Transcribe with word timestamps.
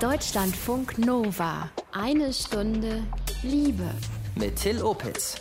Deutschlandfunk 0.00 0.98
Nova. 0.98 1.70
Eine 1.90 2.30
Stunde 2.30 3.02
Liebe. 3.42 3.88
Mit 4.34 4.56
Till 4.56 4.82
Opitz. 4.82 5.40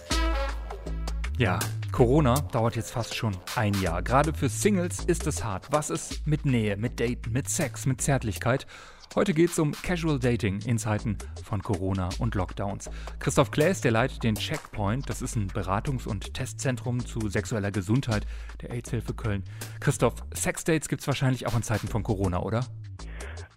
Ja, 1.37 1.59
Corona 1.91 2.39
dauert 2.53 2.77
jetzt 2.77 2.91
fast 2.91 3.13
schon 3.13 3.35
ein 3.57 3.73
Jahr. 3.81 4.01
Gerade 4.01 4.33
für 4.33 4.47
Singles 4.47 5.03
ist 5.03 5.27
es 5.27 5.43
hart. 5.43 5.67
Was 5.71 5.89
ist 5.89 6.25
mit 6.25 6.45
Nähe, 6.45 6.77
mit 6.77 7.01
Daten, 7.01 7.33
mit 7.33 7.49
Sex, 7.49 7.85
mit 7.85 7.99
Zärtlichkeit? 7.99 8.65
Heute 9.13 9.33
geht 9.33 9.49
es 9.49 9.59
um 9.59 9.73
Casual 9.73 10.19
Dating 10.19 10.61
in 10.61 10.77
Zeiten 10.77 11.17
von 11.43 11.61
Corona 11.61 12.07
und 12.19 12.33
Lockdowns. 12.33 12.89
Christoph 13.19 13.51
Klaes, 13.51 13.81
der 13.81 13.91
leitet 13.91 14.23
den 14.23 14.35
Checkpoint. 14.35 15.09
Das 15.09 15.21
ist 15.21 15.35
ein 15.35 15.49
Beratungs- 15.49 16.07
und 16.07 16.33
Testzentrum 16.33 17.05
zu 17.05 17.27
sexueller 17.27 17.71
Gesundheit 17.71 18.25
der 18.61 18.71
AIDS-Hilfe 18.71 19.15
Köln. 19.15 19.43
Christoph, 19.81 20.15
Sexdates 20.33 20.87
gibt 20.87 21.01
es 21.01 21.07
wahrscheinlich 21.07 21.45
auch 21.45 21.55
in 21.57 21.63
Zeiten 21.63 21.89
von 21.89 22.03
Corona, 22.03 22.39
oder? 22.39 22.65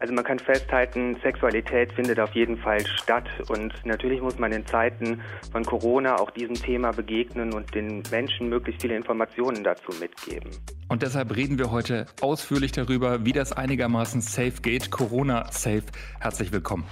Also 0.01 0.15
man 0.15 0.23
kann 0.23 0.39
festhalten, 0.39 1.17
Sexualität 1.25 1.93
findet 1.93 2.21
auf 2.21 2.33
jeden 2.33 2.57
Fall 2.57 2.87
statt 2.87 3.29
und 3.49 3.75
natürlich 3.85 4.21
muss 4.21 4.39
man 4.39 4.53
in 4.53 4.65
Zeiten 4.65 5.21
von 5.51 5.65
Corona 5.65 6.21
auch 6.21 6.31
diesem 6.31 6.55
Thema 6.55 6.93
begegnen 6.93 7.53
und 7.53 7.75
den 7.75 8.05
Menschen 8.09 8.49
möglichst 8.49 8.83
viele 8.83 8.95
Informationen 8.95 9.65
dazu 9.65 9.91
mitgeben. 9.99 10.51
Und 10.89 11.03
deshalb 11.03 11.35
reden 11.35 11.59
wir 11.59 11.73
heute 11.73 12.07
ausführlich 12.21 12.71
darüber, 12.71 13.25
wie 13.25 13.33
das 13.33 13.53
einigermaßen 13.53 14.21
safe 14.21 14.63
geht. 14.63 14.93
Corona 14.93 15.51
safe. 15.51 15.83
Herzlich 16.21 16.53
willkommen. 16.53 16.85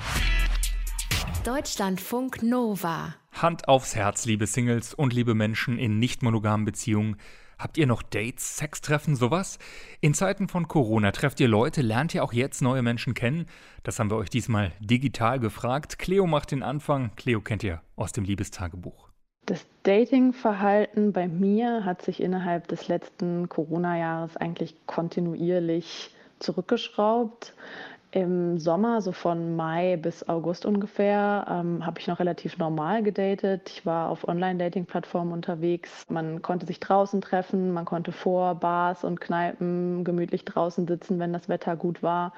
Deutschlandfunk 1.44 2.42
Nova. 2.42 3.14
Hand 3.32 3.68
aufs 3.68 3.94
Herz, 3.94 4.26
liebe 4.26 4.46
Singles 4.46 4.94
und 4.94 5.12
liebe 5.12 5.34
Menschen 5.34 5.78
in 5.78 6.00
nicht 6.00 6.24
monogamen 6.24 6.64
Beziehungen. 6.64 7.16
Habt 7.58 7.78
ihr 7.78 7.86
noch 7.86 8.02
Dates, 8.02 8.58
Sextreffen, 8.58 9.16
sowas? 9.16 9.58
In 10.02 10.12
Zeiten 10.12 10.46
von 10.46 10.68
Corona 10.68 11.10
trefft 11.10 11.40
ihr 11.40 11.48
Leute, 11.48 11.80
lernt 11.80 12.14
ihr 12.14 12.22
auch 12.22 12.34
jetzt 12.34 12.60
neue 12.60 12.82
Menschen 12.82 13.14
kennen? 13.14 13.46
Das 13.82 13.98
haben 13.98 14.10
wir 14.10 14.18
euch 14.18 14.28
diesmal 14.28 14.72
digital 14.80 15.40
gefragt. 15.40 15.98
Cleo 15.98 16.26
macht 16.26 16.50
den 16.50 16.62
Anfang. 16.62 17.12
Cleo 17.16 17.40
kennt 17.40 17.64
ihr 17.64 17.80
aus 17.96 18.12
dem 18.12 18.24
Liebestagebuch. 18.24 19.08
Das 19.46 19.64
Datingverhalten 19.84 21.14
bei 21.14 21.28
mir 21.28 21.86
hat 21.86 22.02
sich 22.02 22.20
innerhalb 22.20 22.68
des 22.68 22.88
letzten 22.88 23.48
Corona-Jahres 23.48 24.36
eigentlich 24.36 24.76
kontinuierlich 24.84 26.10
zurückgeschraubt. 26.40 27.54
Im 28.16 28.56
Sommer, 28.56 29.02
so 29.02 29.12
von 29.12 29.56
Mai 29.56 29.98
bis 29.98 30.26
August 30.26 30.64
ungefähr, 30.64 31.44
ähm, 31.50 31.84
habe 31.84 32.00
ich 32.00 32.06
noch 32.06 32.18
relativ 32.18 32.56
normal 32.56 33.02
gedatet. 33.02 33.68
Ich 33.68 33.84
war 33.84 34.08
auf 34.08 34.26
Online-Dating-Plattformen 34.26 35.34
unterwegs. 35.34 36.06
Man 36.08 36.40
konnte 36.40 36.64
sich 36.64 36.80
draußen 36.80 37.20
treffen, 37.20 37.74
man 37.74 37.84
konnte 37.84 38.12
vor 38.12 38.54
Bars 38.54 39.04
und 39.04 39.20
Kneipen 39.20 40.02
gemütlich 40.02 40.46
draußen 40.46 40.86
sitzen, 40.86 41.18
wenn 41.18 41.34
das 41.34 41.50
Wetter 41.50 41.76
gut 41.76 42.02
war. 42.02 42.32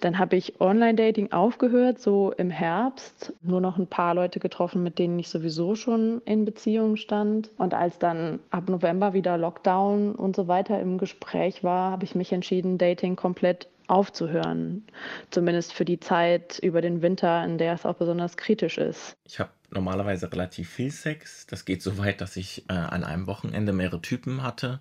Dann 0.00 0.18
habe 0.18 0.34
ich 0.34 0.60
Online-Dating 0.60 1.30
aufgehört, 1.30 2.00
so 2.00 2.32
im 2.32 2.50
Herbst. 2.50 3.32
Nur 3.40 3.60
noch 3.60 3.78
ein 3.78 3.86
paar 3.86 4.16
Leute 4.16 4.40
getroffen, 4.40 4.82
mit 4.82 4.98
denen 4.98 5.16
ich 5.20 5.28
sowieso 5.28 5.76
schon 5.76 6.22
in 6.24 6.44
Beziehung 6.44 6.96
stand. 6.96 7.50
Und 7.56 7.72
als 7.72 8.00
dann 8.00 8.40
ab 8.50 8.68
November 8.68 9.12
wieder 9.12 9.38
Lockdown 9.38 10.16
und 10.16 10.34
so 10.34 10.48
weiter 10.48 10.80
im 10.80 10.98
Gespräch 10.98 11.62
war, 11.62 11.92
habe 11.92 12.02
ich 12.02 12.16
mich 12.16 12.32
entschieden, 12.32 12.78
Dating 12.78 13.14
komplett 13.14 13.68
aufzuhören. 13.90 14.84
Zumindest 15.30 15.72
für 15.72 15.84
die 15.84 16.00
Zeit 16.00 16.58
über 16.60 16.80
den 16.80 17.02
Winter, 17.02 17.44
in 17.44 17.58
der 17.58 17.74
es 17.74 17.84
auch 17.84 17.96
besonders 17.96 18.36
kritisch 18.36 18.78
ist. 18.78 19.16
Ich 19.24 19.40
habe 19.40 19.50
normalerweise 19.70 20.30
relativ 20.32 20.70
viel 20.70 20.90
Sex. 20.90 21.46
Das 21.46 21.64
geht 21.64 21.82
so 21.82 21.98
weit, 21.98 22.20
dass 22.20 22.36
ich 22.36 22.64
äh, 22.68 22.72
an 22.72 23.04
einem 23.04 23.26
Wochenende 23.26 23.72
mehrere 23.72 24.00
Typen 24.00 24.42
hatte. 24.42 24.80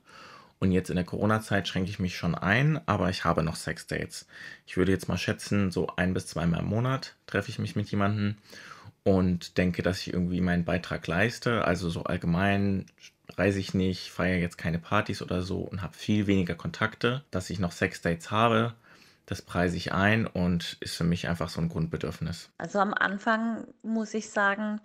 Und 0.60 0.72
jetzt 0.74 0.90
in 0.90 0.98
der 0.98 1.06
Corona-Zeit 1.06 1.68
schränke 1.68 1.90
ich 1.90 2.00
mich 2.00 2.18
schon 2.18 2.36
ein, 2.36 2.82
aber 2.86 3.10
ich 3.10 3.24
habe 3.24 3.44
noch 3.44 3.56
Sex-Dates. 3.56 4.28
Ich 4.68 4.76
würde 4.76 4.92
jetzt 4.92 5.08
mal 5.08 5.18
schätzen, 5.18 5.72
so 5.72 5.88
ein 5.96 6.14
bis 6.14 6.28
zweimal 6.28 6.60
im 6.60 6.66
Monat 6.66 7.16
treffe 7.28 7.50
ich 7.50 7.60
mich 7.60 7.78
mit 7.78 7.90
jemandem 7.90 8.36
und 9.04 9.58
denke, 9.58 9.84
dass 9.84 10.02
ich 10.02 10.14
irgendwie 10.14 10.42
meinen 10.42 10.66
Beitrag 10.66 11.08
leiste. 11.08 11.64
Also 11.64 11.90
so 11.90 12.04
allgemein 12.04 12.86
reise 13.38 13.60
ich 13.60 13.74
nicht, 13.74 14.10
feiere 14.10 14.40
jetzt 14.40 14.58
keine 14.58 14.80
Partys 14.80 15.22
oder 15.22 15.42
so 15.42 15.60
und 15.60 15.82
habe 15.82 15.94
viel 15.94 16.28
weniger 16.28 16.56
Kontakte. 16.56 17.24
Dass 17.32 17.50
ich 17.50 17.60
noch 17.60 17.72
Sex-Dates 17.72 18.30
habe, 18.30 18.74
das 19.30 19.44
preise 19.44 19.78
ich 19.78 19.94
ein 19.94 20.26
und 20.26 20.78
ist 20.80 20.96
für 20.96 21.04
mich 21.04 21.28
einfach 21.30 21.50
so 21.50 21.62
ein 21.62 21.70
Grundbedürfnis. 21.70 22.50
Also 22.58 22.80
am 22.80 22.96
Anfang 22.96 23.68
muss 23.84 24.16
ich 24.16 24.32
sagen, 24.32 24.82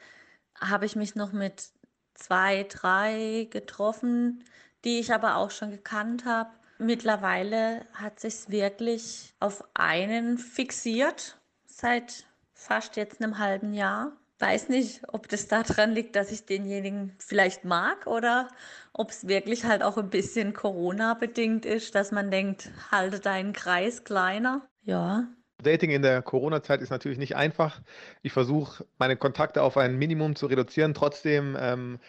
habe 0.60 0.84
ich 0.84 0.96
mich 0.96 1.14
noch 1.14 1.32
mit 1.32 1.70
zwei, 2.12 2.64
drei 2.64 3.48
getroffen, 3.50 4.44
die 4.84 5.00
ich 5.00 5.14
aber 5.14 5.36
auch 5.36 5.50
schon 5.50 5.70
gekannt 5.70 6.26
habe. 6.26 6.50
Mittlerweile 6.78 7.86
hat 7.94 8.20
sich 8.20 8.50
wirklich 8.50 9.34
auf 9.40 9.64
einen 9.72 10.36
fixiert 10.36 11.38
seit 11.64 12.26
fast 12.52 12.96
jetzt 12.96 13.22
einem 13.22 13.38
halben 13.38 13.72
Jahr 13.72 14.12
weiß 14.38 14.68
nicht, 14.68 15.02
ob 15.08 15.28
das 15.28 15.48
daran 15.48 15.92
liegt, 15.92 16.16
dass 16.16 16.32
ich 16.32 16.46
denjenigen 16.46 17.14
vielleicht 17.18 17.64
mag 17.64 18.06
oder 18.06 18.48
ob 18.92 19.10
es 19.10 19.26
wirklich 19.28 19.64
halt 19.64 19.82
auch 19.82 19.96
ein 19.96 20.10
bisschen 20.10 20.52
Corona-bedingt 20.52 21.64
ist, 21.64 21.94
dass 21.94 22.12
man 22.12 22.30
denkt, 22.30 22.70
halte 22.90 23.20
deinen 23.20 23.52
Kreis 23.52 24.04
kleiner. 24.04 24.68
Ja. 24.82 25.28
Dating 25.62 25.90
in 25.90 26.02
der 26.02 26.20
Corona-Zeit 26.22 26.82
ist 26.82 26.90
natürlich 26.90 27.18
nicht 27.18 27.36
einfach. 27.36 27.80
Ich 28.22 28.32
versuche, 28.32 28.84
meine 28.98 29.16
Kontakte 29.16 29.62
auf 29.62 29.76
ein 29.76 29.96
Minimum 29.96 30.36
zu 30.36 30.46
reduzieren. 30.46 30.94
Trotzdem, 30.94 31.56
ähm, 31.58 32.00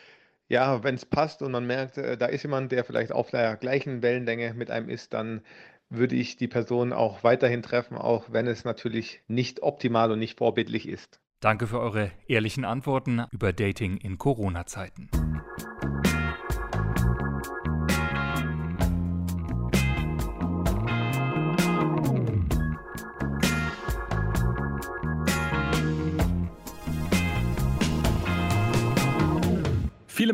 ja, 0.48 0.84
wenn 0.84 0.96
es 0.96 1.06
passt 1.06 1.42
und 1.42 1.52
man 1.52 1.66
merkt, 1.66 1.98
äh, 1.98 2.18
da 2.18 2.26
ist 2.26 2.44
jemand, 2.44 2.72
der 2.72 2.84
vielleicht 2.84 3.12
auf 3.12 3.30
der 3.32 3.56
gleichen 3.56 4.02
Wellenlänge 4.02 4.54
mit 4.54 4.72
einem 4.72 4.90
ist, 4.90 5.14
dann 5.14 5.42
würde 5.90 6.16
ich 6.16 6.38
die 6.38 6.48
Person 6.48 6.92
auch 6.94 7.24
weiterhin 7.24 7.62
treffen, 7.62 7.98
auch 7.98 8.26
wenn 8.32 8.48
es 8.48 8.66
natürlich 8.66 9.22
nicht 9.28 9.62
optimal 9.64 10.12
und 10.12 10.20
nicht 10.20 10.38
vorbildlich 10.38 10.88
ist. 10.88 11.22
Danke 11.46 11.68
für 11.68 11.80
eure 11.80 12.10
ehrlichen 12.28 12.66
Antworten 12.66 13.24
über 13.30 13.54
Dating 13.54 13.98
in 13.98 14.18
Corona-Zeiten. 14.18 15.12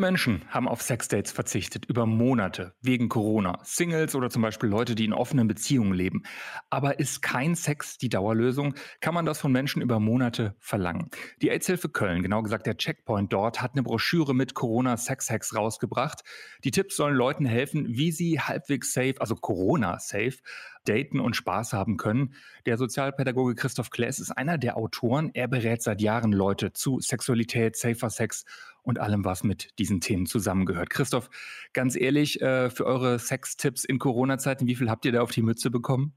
Menschen 0.01 0.41
haben 0.49 0.67
auf 0.67 0.81
Sexdates 0.81 1.31
verzichtet, 1.31 1.85
über 1.85 2.05
Monate, 2.05 2.73
wegen 2.81 3.07
Corona. 3.07 3.59
Singles 3.63 4.15
oder 4.15 4.29
zum 4.29 4.41
Beispiel 4.41 4.67
Leute, 4.67 4.95
die 4.95 5.05
in 5.05 5.13
offenen 5.13 5.47
Beziehungen 5.47 5.93
leben. 5.93 6.23
Aber 6.69 6.99
ist 6.99 7.21
kein 7.21 7.55
Sex 7.55 7.97
die 7.97 8.09
Dauerlösung? 8.09 8.75
Kann 8.99 9.13
man 9.13 9.25
das 9.25 9.39
von 9.39 9.53
Menschen 9.53 9.81
über 9.81 10.01
Monate 10.01 10.55
verlangen? 10.59 11.09
Die 11.41 11.49
AIDS-Hilfe 11.49 11.87
Köln, 11.87 12.21
genau 12.21 12.41
gesagt 12.41 12.65
der 12.65 12.75
Checkpoint 12.75 13.31
dort, 13.31 13.61
hat 13.61 13.71
eine 13.73 13.83
Broschüre 13.83 14.35
mit 14.35 14.53
Corona-Sex-Hacks 14.53 15.55
rausgebracht. 15.55 16.21
Die 16.65 16.71
Tipps 16.71 16.97
sollen 16.97 17.15
Leuten 17.15 17.45
helfen, 17.45 17.85
wie 17.87 18.11
sie 18.11 18.41
halbwegs 18.41 18.91
safe, 18.91 19.15
also 19.19 19.35
Corona-safe, 19.35 20.39
daten 20.85 21.19
und 21.19 21.35
Spaß 21.35 21.73
haben 21.73 21.97
können. 21.97 22.33
Der 22.65 22.77
Sozialpädagoge 22.77 23.55
Christoph 23.55 23.91
Klaes 23.91 24.19
ist 24.19 24.31
einer 24.31 24.57
der 24.57 24.77
Autoren. 24.77 25.31
Er 25.33 25.47
berät 25.47 25.81
seit 25.81 26.01
Jahren 26.01 26.31
Leute 26.31 26.73
zu 26.73 26.99
Sexualität, 26.99 27.75
Safer 27.75 28.09
Sex 28.09 28.45
und 28.83 28.99
allem, 28.99 29.25
was 29.25 29.43
mit 29.43 29.77
diesen 29.79 30.01
Themen 30.01 30.25
zusammengehört. 30.25 30.89
Christoph, 30.89 31.29
ganz 31.73 31.99
ehrlich, 31.99 32.41
äh, 32.41 32.69
für 32.69 32.85
eure 32.85 33.19
Sextipps 33.19 33.85
in 33.85 33.99
Corona-Zeiten, 33.99 34.67
wie 34.67 34.75
viel 34.75 34.89
habt 34.89 35.05
ihr 35.05 35.11
da 35.11 35.21
auf 35.21 35.31
die 35.31 35.41
Mütze 35.43 35.69
bekommen? 35.71 36.13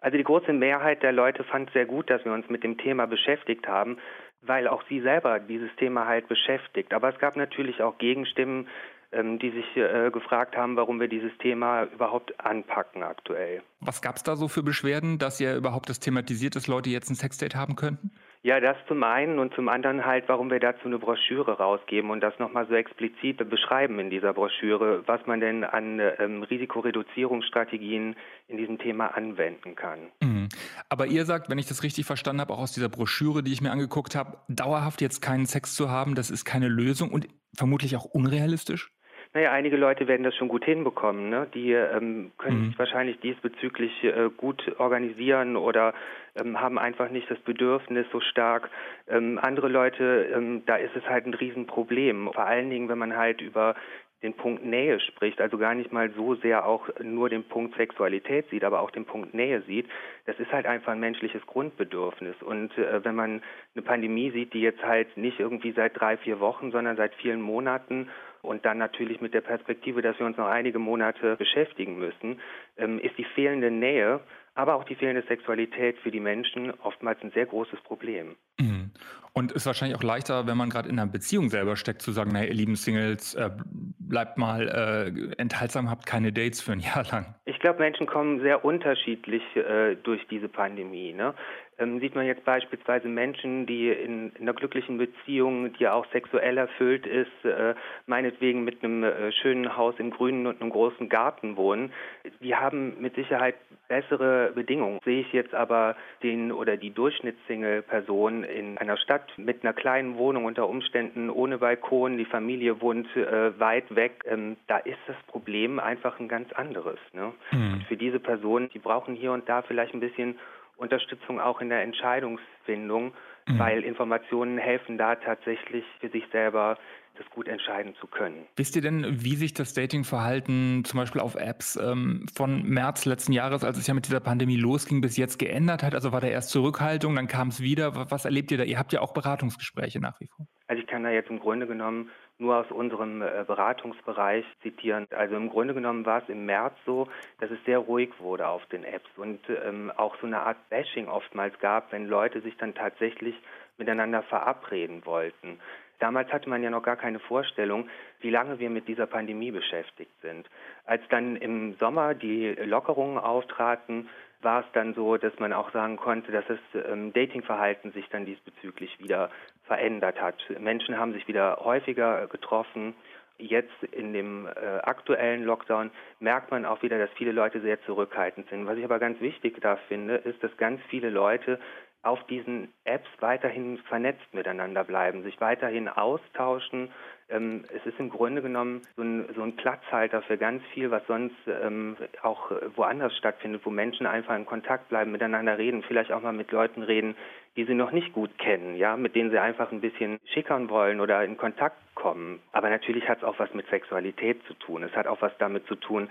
Also 0.00 0.16
die 0.16 0.24
große 0.24 0.52
Mehrheit 0.52 1.02
der 1.02 1.12
Leute 1.12 1.42
fand 1.44 1.68
es 1.68 1.72
sehr 1.72 1.86
gut, 1.86 2.08
dass 2.08 2.24
wir 2.24 2.32
uns 2.32 2.48
mit 2.48 2.62
dem 2.62 2.78
Thema 2.78 3.06
beschäftigt 3.06 3.66
haben, 3.66 3.98
weil 4.42 4.68
auch 4.68 4.82
sie 4.88 5.00
selber 5.00 5.40
dieses 5.40 5.74
Thema 5.76 6.06
halt 6.06 6.28
beschäftigt. 6.28 6.92
Aber 6.92 7.12
es 7.12 7.18
gab 7.18 7.36
natürlich 7.36 7.82
auch 7.82 7.98
Gegenstimmen, 7.98 8.68
ähm, 9.10 9.38
die 9.38 9.50
sich 9.50 9.76
äh, 9.76 10.10
gefragt 10.10 10.56
haben, 10.56 10.76
warum 10.76 11.00
wir 11.00 11.08
dieses 11.08 11.36
Thema 11.38 11.84
überhaupt 11.84 12.38
anpacken 12.38 13.02
aktuell. 13.02 13.62
Was 13.80 14.02
gab 14.02 14.16
es 14.16 14.22
da 14.22 14.36
so 14.36 14.48
für 14.48 14.62
Beschwerden, 14.62 15.18
dass 15.18 15.40
ihr 15.40 15.56
überhaupt 15.56 15.88
das 15.88 15.98
thematisiert, 15.98 16.54
dass 16.54 16.68
Leute 16.68 16.90
jetzt 16.90 17.10
ein 17.10 17.14
Sexdate 17.14 17.56
haben 17.56 17.74
könnten? 17.74 18.12
Ja, 18.42 18.60
das 18.60 18.76
zum 18.86 19.02
einen 19.02 19.40
und 19.40 19.52
zum 19.54 19.68
anderen 19.68 20.06
halt, 20.06 20.24
warum 20.28 20.50
wir 20.50 20.60
dazu 20.60 20.86
eine 20.86 20.98
Broschüre 20.98 21.58
rausgeben 21.58 22.10
und 22.10 22.20
das 22.20 22.38
nochmal 22.38 22.68
so 22.68 22.74
explizit 22.74 23.38
beschreiben 23.50 23.98
in 23.98 24.10
dieser 24.10 24.32
Broschüre, 24.32 25.02
was 25.06 25.26
man 25.26 25.40
denn 25.40 25.64
an 25.64 26.00
ähm, 26.18 26.44
Risikoreduzierungsstrategien 26.44 28.14
in 28.46 28.56
diesem 28.56 28.78
Thema 28.78 29.08
anwenden 29.08 29.74
kann. 29.74 29.98
Mhm. 30.22 30.48
Aber 30.88 31.06
ihr 31.06 31.24
sagt, 31.24 31.50
wenn 31.50 31.58
ich 31.58 31.66
das 31.66 31.82
richtig 31.82 32.06
verstanden 32.06 32.40
habe, 32.40 32.54
auch 32.54 32.60
aus 32.60 32.72
dieser 32.72 32.88
Broschüre, 32.88 33.42
die 33.42 33.52
ich 33.52 33.60
mir 33.60 33.72
angeguckt 33.72 34.14
habe, 34.14 34.38
dauerhaft 34.48 35.00
jetzt 35.00 35.20
keinen 35.20 35.46
Sex 35.46 35.74
zu 35.74 35.90
haben, 35.90 36.14
das 36.14 36.30
ist 36.30 36.44
keine 36.44 36.68
Lösung 36.68 37.10
und 37.10 37.26
vermutlich 37.56 37.96
auch 37.96 38.04
unrealistisch? 38.04 38.92
Naja, 39.34 39.52
einige 39.52 39.76
Leute 39.76 40.08
werden 40.08 40.22
das 40.22 40.34
schon 40.36 40.48
gut 40.48 40.64
hinbekommen. 40.64 41.28
Ne? 41.28 41.46
Die 41.52 41.72
ähm, 41.72 42.32
können 42.38 42.60
mhm. 42.60 42.66
sich 42.68 42.78
wahrscheinlich 42.78 43.20
diesbezüglich 43.20 44.04
äh, 44.04 44.30
gut 44.36 44.74
organisieren 44.78 45.56
oder 45.56 45.94
ähm, 46.34 46.60
haben 46.60 46.78
einfach 46.78 47.10
nicht 47.10 47.30
das 47.30 47.38
Bedürfnis 47.40 48.06
so 48.10 48.20
stark. 48.20 48.70
Ähm, 49.06 49.38
andere 49.40 49.68
Leute, 49.68 50.28
ähm, 50.34 50.62
da 50.66 50.76
ist 50.76 50.96
es 50.96 51.04
halt 51.04 51.26
ein 51.26 51.34
Riesenproblem. 51.34 52.30
Vor 52.32 52.44
allen 52.44 52.70
Dingen, 52.70 52.88
wenn 52.88 52.98
man 52.98 53.16
halt 53.16 53.40
über 53.40 53.74
den 54.22 54.34
Punkt 54.34 54.64
Nähe 54.64 54.98
spricht, 54.98 55.40
also 55.40 55.58
gar 55.58 55.74
nicht 55.74 55.92
mal 55.92 56.10
so 56.10 56.34
sehr 56.34 56.66
auch 56.66 56.88
nur 57.00 57.28
den 57.28 57.44
Punkt 57.44 57.76
Sexualität 57.76 58.50
sieht, 58.50 58.64
aber 58.64 58.80
auch 58.80 58.90
den 58.90 59.04
Punkt 59.04 59.32
Nähe 59.32 59.62
sieht, 59.62 59.86
das 60.26 60.38
ist 60.40 60.50
halt 60.50 60.66
einfach 60.66 60.92
ein 60.92 61.00
menschliches 61.00 61.46
Grundbedürfnis. 61.46 62.34
Und 62.42 62.76
äh, 62.78 63.04
wenn 63.04 63.14
man 63.14 63.42
eine 63.74 63.82
Pandemie 63.84 64.30
sieht, 64.32 64.54
die 64.54 64.60
jetzt 64.60 64.82
halt 64.82 65.16
nicht 65.16 65.38
irgendwie 65.38 65.72
seit 65.72 66.00
drei, 66.00 66.16
vier 66.16 66.40
Wochen, 66.40 66.72
sondern 66.72 66.96
seit 66.96 67.14
vielen 67.14 67.40
Monaten 67.40 68.08
und 68.42 68.64
dann 68.64 68.78
natürlich 68.78 69.20
mit 69.20 69.34
der 69.34 69.40
Perspektive, 69.40 70.02
dass 70.02 70.18
wir 70.18 70.26
uns 70.26 70.36
noch 70.36 70.48
einige 70.48 70.78
Monate 70.78 71.36
beschäftigen 71.36 71.98
müssen, 71.98 72.40
ähm, 72.76 72.98
ist 72.98 73.16
die 73.18 73.24
fehlende 73.24 73.70
Nähe, 73.70 74.20
aber 74.54 74.74
auch 74.74 74.84
die 74.84 74.96
fehlende 74.96 75.22
Sexualität 75.28 75.98
für 75.98 76.10
die 76.10 76.20
Menschen 76.20 76.72
oftmals 76.82 77.22
ein 77.22 77.30
sehr 77.30 77.46
großes 77.46 77.80
Problem. 77.82 78.34
Mhm. 78.58 78.90
Und 79.32 79.52
ist 79.52 79.66
wahrscheinlich 79.66 79.96
auch 79.96 80.02
leichter, 80.02 80.48
wenn 80.48 80.56
man 80.56 80.68
gerade 80.68 80.88
in 80.88 80.98
einer 80.98 81.08
Beziehung 81.08 81.48
selber 81.48 81.76
steckt, 81.76 82.02
zu 82.02 82.10
sagen, 82.10 82.32
naja, 82.32 82.48
ihr 82.48 82.54
lieben 82.54 82.74
Singles, 82.74 83.34
äh, 83.34 83.50
bleibt 83.98 84.36
mal 84.36 84.68
äh, 84.68 85.40
enthaltsam, 85.40 85.88
habt 85.88 86.06
keine 86.06 86.32
Dates 86.32 86.60
für 86.60 86.72
ein 86.72 86.80
Jahr 86.80 87.04
lang. 87.12 87.36
Ich 87.44 87.60
glaube, 87.60 87.78
Menschen 87.78 88.06
kommen 88.06 88.40
sehr 88.40 88.64
unterschiedlich 88.64 89.42
äh, 89.54 89.94
durch 90.02 90.26
diese 90.28 90.48
Pandemie. 90.48 91.12
Ne? 91.12 91.34
Ähm, 91.78 92.00
sieht 92.00 92.14
man 92.14 92.26
jetzt 92.26 92.44
beispielsweise 92.44 93.08
Menschen, 93.08 93.66
die 93.66 93.88
in, 93.88 94.32
in, 94.32 94.42
einer 94.42 94.52
glücklichen 94.52 94.98
Beziehung, 94.98 95.72
die 95.74 95.88
auch 95.88 96.06
sexuell 96.12 96.58
erfüllt 96.58 97.06
ist, 97.06 97.44
äh, 97.44 97.74
meinetwegen 98.06 98.64
mit 98.64 98.82
einem 98.82 99.04
äh, 99.04 99.32
schönen 99.32 99.76
Haus 99.76 99.94
im 99.98 100.10
Grünen 100.10 100.46
und 100.46 100.60
einem 100.60 100.70
großen 100.70 101.08
Garten 101.08 101.56
wohnen, 101.56 101.92
die 102.40 102.54
haben 102.54 103.00
mit 103.00 103.14
Sicherheit 103.14 103.54
bessere 103.88 104.52
Bedingungen. 104.54 105.00
Sehe 105.04 105.20
ich 105.20 105.32
jetzt 105.32 105.54
aber 105.54 105.96
den 106.22 106.52
oder 106.52 106.76
die 106.76 106.90
Durchschnittssingle-Person 106.90 108.44
in 108.44 108.76
einer 108.78 108.96
Stadt 108.98 109.32
mit 109.38 109.64
einer 109.64 109.72
kleinen 109.72 110.18
Wohnung 110.18 110.44
unter 110.44 110.68
Umständen 110.68 111.30
ohne 111.30 111.58
Balkon, 111.58 112.18
die 112.18 112.26
Familie 112.26 112.80
wohnt 112.80 113.08
äh, 113.16 113.58
weit 113.58 113.94
weg, 113.94 114.24
ähm, 114.26 114.56
da 114.66 114.78
ist 114.78 114.98
das 115.06 115.16
Problem 115.26 115.78
einfach 115.78 116.18
ein 116.20 116.28
ganz 116.28 116.52
anderes. 116.52 116.98
Ne? 117.12 117.32
Mhm. 117.52 117.82
für 117.88 117.96
diese 117.96 118.20
Personen, 118.20 118.68
die 118.70 118.78
brauchen 118.78 119.14
hier 119.14 119.32
und 119.32 119.48
da 119.48 119.62
vielleicht 119.62 119.94
ein 119.94 120.00
bisschen 120.00 120.38
Unterstützung 120.78 121.40
auch 121.40 121.60
in 121.60 121.68
der 121.68 121.82
Entscheidungsfindung, 121.82 123.12
mhm. 123.46 123.58
weil 123.58 123.82
Informationen 123.82 124.58
helfen 124.58 124.96
da 124.96 125.16
tatsächlich 125.16 125.84
für 126.00 126.08
sich 126.08 126.24
selber 126.32 126.78
das 127.18 127.28
gut 127.30 127.48
entscheiden 127.48 127.94
zu 127.96 128.06
können. 128.06 128.46
Wisst 128.56 128.76
ihr 128.76 128.82
denn, 128.82 129.04
wie 129.24 129.34
sich 129.34 129.52
das 129.52 129.74
Datingverhalten 129.74 130.84
zum 130.84 131.00
Beispiel 131.00 131.20
auf 131.20 131.34
Apps 131.34 131.76
ähm, 131.76 132.26
von 132.32 132.62
März 132.62 133.06
letzten 133.06 133.32
Jahres, 133.32 133.64
als 133.64 133.76
es 133.76 133.88
ja 133.88 133.94
mit 133.94 134.06
dieser 134.06 134.20
Pandemie 134.20 134.56
losging, 134.56 135.00
bis 135.00 135.16
jetzt 135.16 135.38
geändert 135.38 135.82
hat? 135.82 135.94
Also 135.94 136.12
war 136.12 136.20
da 136.20 136.28
erst 136.28 136.50
Zurückhaltung, 136.50 137.16
dann 137.16 137.26
kam 137.26 137.48
es 137.48 137.60
wieder. 137.60 138.10
Was 138.10 138.24
erlebt 138.24 138.52
ihr 138.52 138.58
da? 138.58 138.64
Ihr 138.64 138.78
habt 138.78 138.92
ja 138.92 139.00
auch 139.00 139.12
Beratungsgespräche 139.12 140.00
nach 140.00 140.20
wie 140.20 140.28
vor. 140.28 140.46
Also 140.68 140.80
ich 140.80 140.88
kann 140.88 141.02
da 141.02 141.10
jetzt 141.10 141.30
im 141.30 141.40
Grunde 141.40 141.66
genommen 141.66 142.08
nur 142.38 142.56
aus 142.56 142.70
unserem 142.70 143.22
äh, 143.22 143.44
Beratungsbereich 143.46 144.44
zitieren. 144.62 145.06
Also 145.10 145.36
im 145.36 145.50
Grunde 145.50 145.74
genommen 145.74 146.06
war 146.06 146.22
es 146.22 146.28
im 146.28 146.46
März 146.46 146.74
so, 146.86 147.08
dass 147.40 147.50
es 147.50 147.58
sehr 147.64 147.78
ruhig 147.78 148.10
wurde 148.20 148.46
auf 148.46 148.64
den 148.66 148.84
Apps 148.84 149.10
und 149.16 149.40
ähm, 149.64 149.92
auch 149.96 150.16
so 150.20 150.26
eine 150.26 150.40
Art 150.40 150.56
Bashing 150.70 151.08
oftmals 151.08 151.58
gab, 151.58 151.92
wenn 151.92 152.06
Leute 152.06 152.40
sich 152.40 152.56
dann 152.56 152.74
tatsächlich 152.74 153.34
miteinander 153.76 154.22
verabreden 154.22 155.04
wollten. 155.04 155.58
Damals 155.98 156.32
hatte 156.32 156.48
man 156.48 156.62
ja 156.62 156.70
noch 156.70 156.82
gar 156.82 156.96
keine 156.96 157.18
Vorstellung, 157.18 157.88
wie 158.20 158.30
lange 158.30 158.60
wir 158.60 158.70
mit 158.70 158.86
dieser 158.86 159.06
Pandemie 159.06 159.50
beschäftigt 159.50 160.12
sind. 160.22 160.48
Als 160.84 161.02
dann 161.08 161.36
im 161.36 161.74
Sommer 161.74 162.14
die 162.14 162.50
Lockerungen 162.50 163.18
auftraten, 163.18 164.08
war 164.40 164.60
es 164.60 164.66
dann 164.72 164.94
so, 164.94 165.16
dass 165.16 165.36
man 165.40 165.52
auch 165.52 165.72
sagen 165.72 165.96
konnte, 165.96 166.30
dass 166.30 166.44
das 166.46 166.58
ähm, 166.86 167.12
Datingverhalten 167.12 167.90
sich 167.90 168.08
dann 168.10 168.24
diesbezüglich 168.24 169.00
wieder 169.00 169.30
verändert 169.68 170.20
hat. 170.20 170.34
Menschen 170.58 170.98
haben 170.98 171.12
sich 171.12 171.28
wieder 171.28 171.58
häufiger 171.62 172.26
getroffen. 172.26 172.94
Jetzt 173.38 173.84
in 173.92 174.12
dem 174.12 174.46
äh, 174.46 174.78
aktuellen 174.82 175.44
Lockdown 175.44 175.92
merkt 176.18 176.50
man 176.50 176.66
auch 176.66 176.82
wieder, 176.82 176.98
dass 176.98 177.10
viele 177.16 177.30
Leute 177.30 177.60
sehr 177.60 177.80
zurückhaltend 177.82 178.48
sind. 178.50 178.66
Was 178.66 178.76
ich 178.76 178.84
aber 178.84 178.98
ganz 178.98 179.20
wichtig 179.20 179.60
da 179.60 179.76
finde, 179.86 180.16
ist, 180.16 180.42
dass 180.42 180.56
ganz 180.56 180.80
viele 180.88 181.08
Leute 181.08 181.60
auf 182.02 182.24
diesen 182.26 182.72
Apps 182.84 183.08
weiterhin 183.20 183.78
vernetzt 183.88 184.32
miteinander 184.32 184.84
bleiben, 184.84 185.22
sich 185.22 185.40
weiterhin 185.40 185.88
austauschen. 185.88 186.90
Ähm, 187.28 187.64
es 187.74 187.84
ist 187.86 187.98
im 187.98 188.08
Grunde 188.08 188.40
genommen 188.40 188.82
so 188.96 189.02
ein, 189.02 189.28
so 189.34 189.42
ein, 189.42 189.56
Platzhalter 189.56 190.22
für 190.22 190.38
ganz 190.38 190.62
viel, 190.72 190.90
was 190.90 191.06
sonst 191.06 191.36
ähm, 191.46 191.96
auch 192.22 192.50
woanders 192.76 193.16
stattfindet, 193.16 193.62
wo 193.64 193.70
Menschen 193.70 194.06
einfach 194.06 194.34
in 194.34 194.46
Kontakt 194.46 194.88
bleiben, 194.88 195.12
miteinander 195.12 195.58
reden, 195.58 195.82
vielleicht 195.82 196.12
auch 196.12 196.22
mal 196.22 196.32
mit 196.32 196.50
Leuten 196.52 196.82
reden, 196.82 197.16
die 197.58 197.64
sie 197.64 197.74
noch 197.74 197.90
nicht 197.90 198.12
gut 198.12 198.38
kennen, 198.38 198.76
ja, 198.76 198.96
mit 198.96 199.16
denen 199.16 199.32
sie 199.32 199.38
einfach 199.38 199.72
ein 199.72 199.80
bisschen 199.80 200.20
schickern 200.26 200.70
wollen 200.70 201.00
oder 201.00 201.24
in 201.24 201.36
Kontakt 201.36 201.76
kommen. 201.96 202.38
Aber 202.52 202.70
natürlich 202.70 203.08
hat 203.08 203.18
es 203.18 203.24
auch 203.24 203.36
was 203.40 203.52
mit 203.52 203.66
Sexualität 203.66 204.40
zu 204.46 204.54
tun. 204.54 204.84
Es 204.84 204.92
hat 204.92 205.08
auch 205.08 205.20
was 205.22 205.32
damit 205.38 205.66
zu 205.66 205.74
tun, 205.74 206.08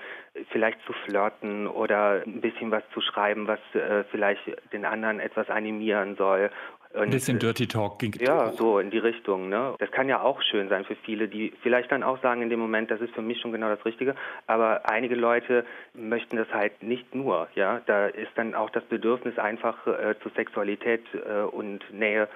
vielleicht 0.50 0.78
zu 0.86 0.92
flirten 0.92 1.68
oder 1.68 2.22
ein 2.26 2.42
bisschen 2.42 2.70
was 2.72 2.84
zu 2.94 3.00
schreiben, 3.00 3.48
was 3.48 3.60
äh, 3.74 4.04
vielleicht 4.12 4.42
den 4.74 4.84
anderen 4.84 5.22
etwas 5.22 5.50
animieren 5.50 6.18
soll 6.18 6.52
ein 6.94 7.10
bisschen 7.10 7.40
Dirty 7.40 7.68
Talk 7.68 8.00
ging. 8.00 8.14
Ja, 8.20 8.52
so 8.54 8.80
in 8.80 8.92
die 8.92 8.98
Richtung. 8.98 9.50
Ne? 9.50 9.76
Das 9.80 9.92
kann 9.92 10.10
ja 10.10 10.22
auch 10.22 10.42
schön 10.42 10.70
sein 10.70 10.86
für 10.86 10.96
viele, 10.96 11.28
die 11.28 11.54
vielleicht 11.62 11.92
dann 11.92 12.04
auch 12.04 12.22
sagen 12.22 12.42
in 12.42 12.50
dem 12.50 12.60
Moment, 12.60 12.92
das 12.92 13.02
ist 13.02 13.14
für 13.14 13.22
mich 13.22 13.40
schon 13.42 13.52
genau 13.52 13.70
das 13.70 13.84
Richtige. 13.86 14.16
Aber 14.48 14.90
einige 14.90 15.16
Leute 15.16 15.66
möchten 15.94 16.38
das 16.38 16.50
halt 16.50 16.82
nicht 16.84 17.14
nur. 17.14 17.48
Ja, 17.56 17.82
da 17.86 18.08
ist 18.08 18.32
dann 18.36 18.56
auch 18.56 18.70
das 18.70 18.84
Bedürfnis 18.86 19.38
einfach 19.38 19.86
äh, 19.88 20.16
zur 20.22 20.32
Sexualität 20.32 21.04
äh, 21.14 21.42
und 21.42 21.82
Nähe 21.92 22.28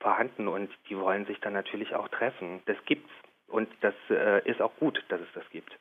vorhanden 0.00 0.48
und 0.48 0.68
die 0.88 0.98
wollen 0.98 1.24
sich 1.26 1.38
dann 1.40 1.52
natürlich 1.52 1.94
auch 1.94 2.08
treffen. 2.08 2.60
Das 2.66 2.76
gibt's 2.86 3.10
und 3.46 3.68
das 3.80 3.94
äh, 4.10 4.48
ist 4.48 4.60
auch 4.60 4.72
gut, 4.80 5.02
dass 5.08 5.20
es 5.20 5.28
das 5.34 5.44
gibt. 5.50 5.78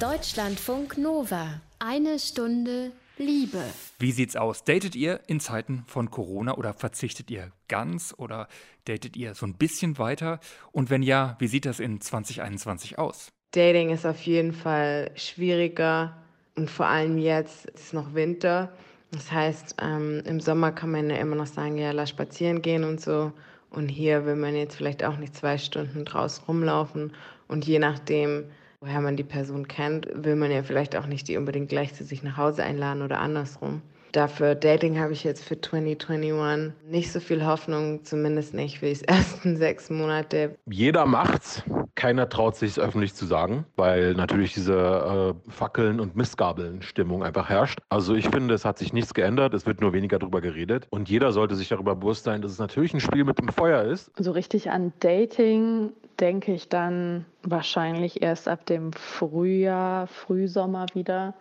Deutschlandfunk 0.00 0.98
Nova. 0.98 1.60
Eine 1.78 2.18
Stunde 2.18 2.92
Liebe. 3.24 3.62
Wie 3.98 4.12
sieht's 4.12 4.36
aus? 4.36 4.64
Datet 4.64 4.96
ihr 4.96 5.20
in 5.26 5.40
Zeiten 5.40 5.84
von 5.86 6.10
Corona 6.10 6.56
oder 6.56 6.74
verzichtet 6.74 7.30
ihr 7.30 7.52
ganz 7.68 8.14
oder 8.16 8.48
datet 8.84 9.16
ihr 9.16 9.34
so 9.34 9.46
ein 9.46 9.54
bisschen 9.54 9.98
weiter? 9.98 10.40
Und 10.72 10.90
wenn 10.90 11.02
ja, 11.02 11.36
wie 11.38 11.46
sieht 11.46 11.64
das 11.64 11.80
in 11.80 12.00
2021 12.00 12.98
aus? 12.98 13.32
Dating 13.52 13.90
ist 13.90 14.06
auf 14.06 14.20
jeden 14.22 14.52
Fall 14.52 15.10
schwieriger 15.14 16.16
und 16.56 16.70
vor 16.70 16.86
allem 16.86 17.18
jetzt 17.18 17.66
ist 17.66 17.94
noch 17.94 18.14
Winter. 18.14 18.72
Das 19.10 19.30
heißt, 19.30 19.76
ähm, 19.80 20.22
im 20.24 20.40
Sommer 20.40 20.72
kann 20.72 20.90
man 20.90 21.10
ja 21.10 21.16
immer 21.16 21.36
noch 21.36 21.46
sagen, 21.46 21.76
ja, 21.76 21.90
lass 21.92 22.10
spazieren 22.10 22.62
gehen 22.62 22.82
und 22.82 23.00
so. 23.00 23.32
Und 23.70 23.88
hier 23.88 24.26
will 24.26 24.36
man 24.36 24.54
jetzt 24.54 24.76
vielleicht 24.76 25.04
auch 25.04 25.16
nicht 25.16 25.36
zwei 25.36 25.58
Stunden 25.58 26.04
draußen 26.04 26.44
rumlaufen. 26.44 27.12
Und 27.46 27.66
je 27.66 27.78
nachdem, 27.78 28.44
woher 28.82 29.00
man 29.00 29.16
die 29.16 29.22
Person 29.22 29.68
kennt, 29.68 30.08
will 30.12 30.34
man 30.34 30.50
ja 30.50 30.64
vielleicht 30.64 30.96
auch 30.96 31.06
nicht 31.06 31.28
die 31.28 31.36
unbedingt 31.36 31.68
gleich 31.68 31.94
zu 31.94 32.04
sich 32.04 32.24
nach 32.24 32.36
Hause 32.36 32.64
einladen 32.64 33.02
oder 33.02 33.20
andersrum. 33.20 33.80
Dafür 34.12 34.54
Dating 34.54 34.98
habe 34.98 35.14
ich 35.14 35.24
jetzt 35.24 35.42
für 35.42 35.58
2021 35.58 36.72
nicht 36.90 37.10
so 37.10 37.18
viel 37.18 37.46
Hoffnung, 37.46 38.04
zumindest 38.04 38.52
nicht 38.52 38.78
für 38.78 38.86
die 38.86 39.00
ersten 39.06 39.56
sechs 39.56 39.88
Monate. 39.88 40.56
Jeder 40.66 41.06
macht's. 41.06 41.62
Keiner 41.94 42.28
traut 42.28 42.56
sich 42.56 42.72
es 42.72 42.78
öffentlich 42.78 43.14
zu 43.14 43.24
sagen, 43.24 43.64
weil 43.76 44.14
natürlich 44.14 44.52
diese 44.52 45.34
äh, 45.46 45.50
Fackeln- 45.50 46.00
und 46.00 46.14
Mistgabeln-Stimmung 46.16 47.22
einfach 47.22 47.48
herrscht. 47.48 47.80
Also 47.88 48.14
ich 48.14 48.28
finde, 48.28 48.54
es 48.54 48.64
hat 48.64 48.78
sich 48.78 48.92
nichts 48.92 49.14
geändert, 49.14 49.54
es 49.54 49.66
wird 49.66 49.80
nur 49.80 49.92
weniger 49.92 50.18
darüber 50.18 50.40
geredet. 50.40 50.86
Und 50.90 51.08
jeder 51.08 51.32
sollte 51.32 51.54
sich 51.54 51.68
darüber 51.68 51.94
bewusst 51.94 52.24
sein, 52.24 52.42
dass 52.42 52.52
es 52.52 52.58
natürlich 52.58 52.92
ein 52.92 53.00
Spiel 53.00 53.24
mit 53.24 53.38
dem 53.38 53.48
Feuer 53.48 53.82
ist. 53.82 54.10
So 54.18 54.32
richtig 54.32 54.70
an 54.70 54.92
Dating 55.00 55.90
denke 56.20 56.52
ich 56.52 56.68
dann 56.68 57.24
wahrscheinlich 57.42 58.22
erst 58.22 58.48
ab 58.48 58.66
dem 58.66 58.92
Frühjahr, 58.92 60.06
Frühsommer 60.06 60.86
wieder, 60.94 61.34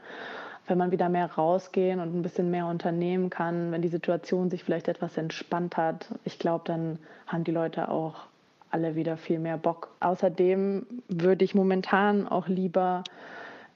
wenn 0.71 0.77
man 0.77 0.91
wieder 0.91 1.09
mehr 1.09 1.29
rausgehen 1.29 1.99
und 1.99 2.15
ein 2.15 2.21
bisschen 2.21 2.49
mehr 2.49 2.65
unternehmen 2.65 3.29
kann, 3.29 3.73
wenn 3.73 3.81
die 3.81 3.89
Situation 3.89 4.49
sich 4.49 4.63
vielleicht 4.63 4.87
etwas 4.87 5.17
entspannt 5.17 5.75
hat. 5.75 6.07
Ich 6.23 6.39
glaube, 6.39 6.63
dann 6.63 6.97
haben 7.27 7.43
die 7.43 7.51
Leute 7.51 7.89
auch 7.89 8.27
alle 8.69 8.95
wieder 8.95 9.17
viel 9.17 9.37
mehr 9.37 9.57
Bock. 9.57 9.89
Außerdem 9.99 10.85
würde 11.09 11.43
ich 11.43 11.55
momentan 11.55 12.25
auch 12.25 12.47
lieber 12.47 13.03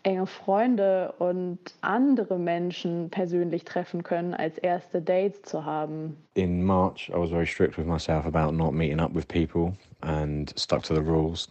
enge 0.06 0.28
Freunde 0.28 1.14
und 1.18 1.60
andere 1.82 2.38
Menschen 2.38 3.10
persönlich 3.10 3.66
treffen 3.66 4.04
können, 4.04 4.34
als 4.34 4.58
erste 4.58 5.02
Dates 5.02 5.42
zu 5.42 5.66
haben. 5.66 6.16
In 6.36 6.64
March, 6.64 7.10
I 7.10 7.18
was 7.18 7.32
very 7.32 7.48
strict 7.48 7.78
with 7.78 7.88
myself 7.88 8.26
about 8.26 8.54
not 8.54 8.74
meeting 8.74 9.00
up 9.00 9.14
with 9.14 9.28
people 9.28 9.76
and 10.02 10.54
stuck 10.58 10.84
to 10.84 10.94
the 10.94 11.02
rules. 11.02 11.50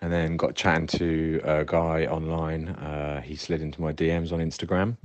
And 0.00 0.12
then 0.12 0.36
got 0.36 0.54
chatting 0.54 0.86
to 0.98 1.40
a 1.44 1.64
guy 1.64 2.06
online. 2.06 2.68
Uh, 2.68 3.20
he 3.22 3.34
slid 3.34 3.60
into 3.60 3.80
my 3.80 3.92
DMs 3.92 4.32
on 4.32 4.40
Instagram. 4.40 4.96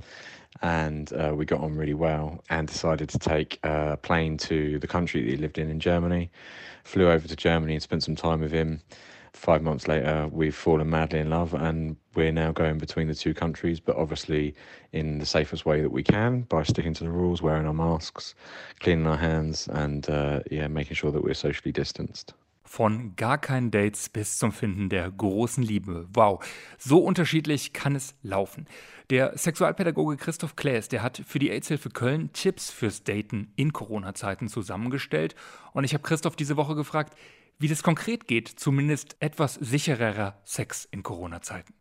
and 0.60 1.12
uh, 1.14 1.32
we 1.34 1.44
got 1.44 1.60
on 1.60 1.76
really 1.76 1.94
well 1.94 2.42
and 2.50 2.68
decided 2.68 3.08
to 3.08 3.18
take 3.18 3.58
a 3.64 3.96
plane 3.96 4.36
to 4.36 4.78
the 4.78 4.86
country 4.86 5.22
that 5.22 5.30
he 5.30 5.36
lived 5.36 5.58
in 5.58 5.70
in 5.70 5.80
Germany. 5.80 6.30
Flew 6.84 7.10
over 7.10 7.26
to 7.26 7.36
Germany 7.36 7.74
and 7.74 7.82
spent 7.82 8.02
some 8.02 8.16
time 8.16 8.40
with 8.40 8.52
him. 8.52 8.80
Five 9.34 9.62
months 9.62 9.88
later, 9.88 10.28
we've 10.30 10.54
fallen 10.54 10.90
madly 10.90 11.18
in 11.18 11.30
love, 11.30 11.54
and 11.54 11.96
we're 12.14 12.32
now 12.32 12.52
going 12.52 12.78
between 12.78 13.08
the 13.08 13.14
two 13.14 13.32
countries, 13.34 13.80
but 13.80 13.96
obviously 13.96 14.54
in 14.92 15.18
the 15.18 15.26
safest 15.26 15.64
way 15.64 15.80
that 15.80 15.90
we 15.90 16.02
can 16.02 16.42
by 16.42 16.62
sticking 16.62 16.94
to 16.94 17.04
the 17.04 17.10
rules, 17.10 17.40
wearing 17.40 17.66
our 17.66 17.72
masks, 17.72 18.34
cleaning 18.80 19.06
our 19.06 19.16
hands, 19.16 19.68
and 19.68 20.08
uh, 20.10 20.40
yeah, 20.50 20.68
making 20.68 20.96
sure 20.96 21.10
that 21.10 21.24
we're 21.24 21.34
socially 21.34 21.72
distanced. 21.72 22.34
Von 22.64 23.14
gar 23.16 23.38
keinen 23.38 23.70
Dates 23.70 24.08
bis 24.08 24.38
zum 24.38 24.52
Finden 24.52 24.88
der 24.88 25.10
großen 25.10 25.62
Liebe. 25.62 26.06
Wow, 26.14 26.44
so 26.78 26.98
unterschiedlich 26.98 27.72
kann 27.72 27.96
es 27.96 28.14
laufen. 28.22 28.66
Der 29.10 29.36
Sexualpädagoge 29.36 30.16
Christoph 30.16 30.56
Klaes, 30.56 30.88
der 30.88 31.02
hat 31.02 31.20
für 31.26 31.38
die 31.38 31.50
AIDS-Hilfe 31.50 31.90
Köln 31.90 32.32
Tipps 32.32 32.70
fürs 32.70 33.02
Daten 33.02 33.52
in 33.56 33.72
Corona-Zeiten 33.72 34.48
zusammengestellt. 34.48 35.34
Und 35.72 35.84
ich 35.84 35.92
habe 35.92 36.02
Christoph 36.02 36.36
diese 36.36 36.56
Woche 36.56 36.74
gefragt, 36.74 37.14
wie 37.58 37.68
das 37.68 37.82
konkret 37.82 38.26
geht, 38.26 38.48
zumindest 38.48 39.16
etwas 39.20 39.54
sichererer 39.54 40.40
Sex 40.44 40.84
in 40.86 41.02
Corona-Zeiten. 41.02 41.74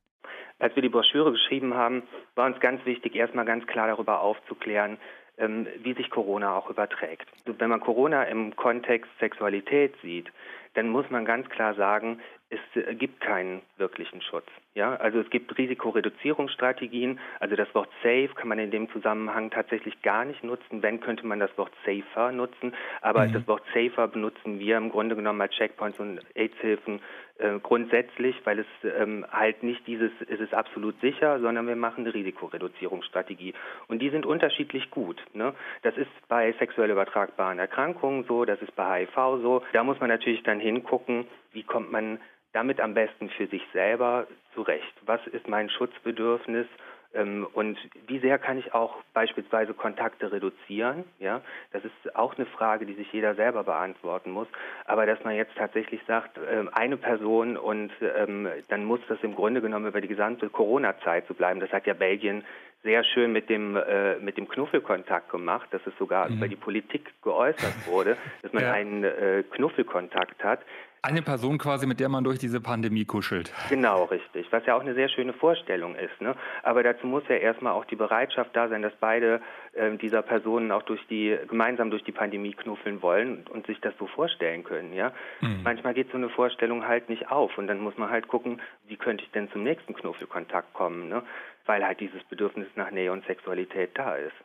Als 0.60 0.76
wir 0.76 0.84
die 0.84 0.90
Broschüre 0.90 1.32
geschrieben 1.32 1.74
haben, 1.74 2.04
war 2.36 2.46
uns 2.46 2.60
ganz 2.60 2.86
wichtig, 2.86 3.16
erstmal 3.16 3.46
ganz 3.46 3.66
klar 3.66 3.88
darüber 3.88 4.22
aufzuklären, 4.22 4.98
ähm, 5.38 5.68
wie 5.82 5.94
sich 5.94 6.10
Corona 6.12 6.56
auch 6.56 6.70
überträgt. 6.70 7.28
Wenn 7.46 7.70
man 7.70 7.80
Corona 7.80 8.24
im 8.26 8.56
Kontext 8.56 9.10
Sexualität 9.20 9.96
sieht, 10.04 10.32
dann 10.74 10.90
muss 10.90 11.10
man 11.10 11.26
ganz 11.26 11.50
klar 11.50 11.74
sagen, 11.76 12.20
es 12.50 12.60
äh, 12.76 12.96
gibt 12.96 13.22
keinen 13.22 13.62
wirklichen 13.78 14.22
Schutz. 14.22 14.48
Ja, 14.74 14.96
also 14.96 15.20
es 15.20 15.30
gibt 15.30 15.58
Risikoreduzierungsstrategien. 15.58 17.20
Also 17.40 17.56
das 17.56 17.74
Wort 17.74 17.90
safe 18.04 18.30
kann 18.36 18.50
man 18.50 18.60
in 18.60 18.72
dem 18.72 18.90
Zusammenhang 18.92 19.50
tatsächlich 19.52 20.02
gar 20.02 20.26
nicht 20.26 20.44
nutzen. 20.44 20.82
Wenn 20.82 21.00
könnte 21.00 21.26
man 21.26 21.40
das 21.40 21.56
Wort 21.58 21.72
safer 21.86 22.32
nutzen. 22.32 22.74
Aber 23.02 23.28
mhm. 23.28 23.34
das 23.34 23.48
Wort 23.48 23.64
safer 23.74 24.08
benutzen 24.08 24.60
wir 24.60 24.78
im 24.78 24.90
Grunde 24.90 25.16
genommen 25.16 25.42
als 25.42 25.54
Checkpoints 25.56 26.00
und 26.00 26.20
AIDS-Hilfen 26.36 27.02
äh, 27.42 27.60
grundsätzlich, 27.62 28.36
weil 28.46 28.60
es 28.60 28.68
ähm, 28.84 29.26
halt 29.32 29.64
nicht 29.64 29.86
dieses, 29.88 30.12
ist 30.28 30.42
es 30.42 30.54
absolut 30.54 31.00
sicher, 31.02 31.40
sondern 31.40 31.68
wir 31.68 31.76
machen 31.76 32.06
eine 32.06 32.14
Risikoreduzierungsstrategie. 32.14 33.54
Und 33.88 34.00
die 34.00 34.10
sind 34.10 34.26
unterschiedlich 34.26 34.92
gut. 34.92 35.22
Ne? 35.34 35.54
Das 35.82 35.98
ist 35.98 36.10
bei 36.28 36.54
sexuell 36.54 36.92
übertragbaren 36.92 37.60
Erkrankungen 37.60 38.26
so, 38.26 38.46
das 38.46 38.62
ist 38.62 38.76
bei 38.76 39.02
HIV 39.02 39.42
so. 39.42 39.64
Da 39.74 39.84
muss 39.84 40.00
man 40.00 40.10
natürlich 40.10 40.44
dann 40.44 40.60
hingucken, 40.60 41.26
wie 41.52 41.64
kommt 41.64 41.92
man 41.92 42.20
damit 42.54 42.80
am 42.80 42.94
besten 42.94 43.30
für 43.30 43.48
sich 43.48 43.64
selber 43.74 44.28
zurecht? 44.54 44.94
Was 45.06 45.26
ist 45.28 45.48
mein 45.48 45.70
Schutzbedürfnis? 45.70 46.68
Ähm, 47.14 47.48
und 47.54 47.78
wie 48.08 48.20
sehr 48.20 48.38
kann 48.40 48.58
ich 48.58 48.74
auch 48.74 48.96
beispielsweise 49.14 49.74
Kontakte 49.74 50.32
reduzieren? 50.32 51.04
Ja, 51.20 51.42
das 51.72 51.84
ist 51.84 52.16
auch 52.16 52.38
eine 52.38 52.46
Frage, 52.46 52.86
die 52.86 52.94
sich 52.94 53.12
jeder 53.12 53.36
selber 53.36 53.64
beantworten 53.64 54.32
muss. 54.32 54.48
Aber 54.86 55.06
dass 55.06 55.24
man 55.24 55.36
jetzt 55.36 55.56
tatsächlich 55.56 56.02
sagt, 56.08 56.40
ähm, 56.50 56.70
eine 56.74 56.98
Person 56.98 57.58
und 57.58 57.92
ähm, 58.02 58.48
dann 58.70 58.86
muss 58.86 59.02
das 59.08 59.20
im 59.24 59.36
Grunde 59.36 59.62
genommen 59.62 59.88
über 59.88 60.02
die 60.02 60.08
gesamte 60.08 60.50
Corona-Zeit 60.50 61.28
so 61.28 61.34
bleiben. 61.34 61.60
Das 61.60 61.72
hat 61.72 61.86
ja 61.86 61.94
Belgien 61.94 62.44
sehr 62.84 63.04
schön 63.04 63.32
mit 63.32 63.50
dem 63.50 63.76
äh, 63.76 64.16
mit 64.16 64.38
dem 64.38 64.48
Knuffelkontakt 64.48 65.30
gemacht, 65.30 65.68
dass 65.72 65.86
es 65.86 65.94
sogar 65.98 66.30
mhm. 66.30 66.38
über 66.38 66.48
die 66.48 66.56
Politik 66.56 67.12
geäußert 67.22 67.86
wurde, 67.86 68.18
dass 68.42 68.54
man 68.54 68.64
ja. 68.64 68.72
einen 68.72 69.04
äh, 69.04 69.44
Knuffelkontakt 69.52 70.44
hat. 70.44 70.62
Eine 71.04 71.24
Person 71.24 71.58
quasi, 71.58 71.88
mit 71.88 72.00
der 72.00 72.10
man 72.10 72.24
durch 72.24 72.38
diese 72.38 72.62
Pandemie 72.62 73.06
kuschelt. 73.06 73.52
Genau, 73.70 74.04
richtig. 74.04 74.46
Was 74.52 74.64
ja 74.68 74.76
auch 74.76 74.82
eine 74.82 74.94
sehr 74.94 75.10
schöne 75.10 75.34
Vorstellung 75.34 75.96
ist. 75.96 76.22
Ne? 76.22 76.36
Aber 76.62 76.84
dazu 76.84 77.08
muss 77.08 77.24
ja 77.28 77.38
erstmal 77.38 77.74
auch 77.74 77.86
die 77.86 77.96
Bereitschaft 77.96 78.56
da 78.56 78.70
sein, 78.70 78.84
dass 78.84 78.94
beide 79.00 79.42
äh, 79.74 79.98
dieser 79.98 80.22
Personen 80.22 80.72
auch 80.72 80.84
durch 80.84 81.02
die, 81.10 81.36
gemeinsam 81.48 81.90
durch 81.90 82.04
die 82.04 82.12
Pandemie 82.12 82.54
knuffeln 82.54 83.02
wollen 83.02 83.38
und, 83.38 83.50
und 83.50 83.66
sich 83.66 83.82
das 83.82 83.96
so 83.98 84.06
vorstellen 84.06 84.64
können. 84.64 84.94
Ja? 84.94 85.12
Mhm. 85.40 85.62
Manchmal 85.64 85.96
geht 85.96 86.12
so 86.12 86.18
eine 86.18 86.30
Vorstellung 86.30 86.88
halt 86.88 87.10
nicht 87.10 87.32
auf 87.32 87.58
und 87.58 87.66
dann 87.66 87.80
muss 87.80 87.98
man 87.98 88.12
halt 88.12 88.28
gucken, 88.28 88.62
wie 88.86 88.98
könnte 88.98 89.24
ich 89.24 89.32
denn 89.32 89.50
zum 89.52 89.64
nächsten 89.64 89.96
Knuffelkontakt 89.96 90.72
kommen, 90.74 91.10
ne? 91.10 91.24
weil 91.66 91.84
halt 91.84 92.00
dieses 92.00 92.24
Bedürfnis 92.26 92.68
nach 92.76 92.92
Nähe 92.92 93.12
und 93.12 93.26
Sexualität 93.26 93.90
da 93.96 94.18
ist. 94.18 94.36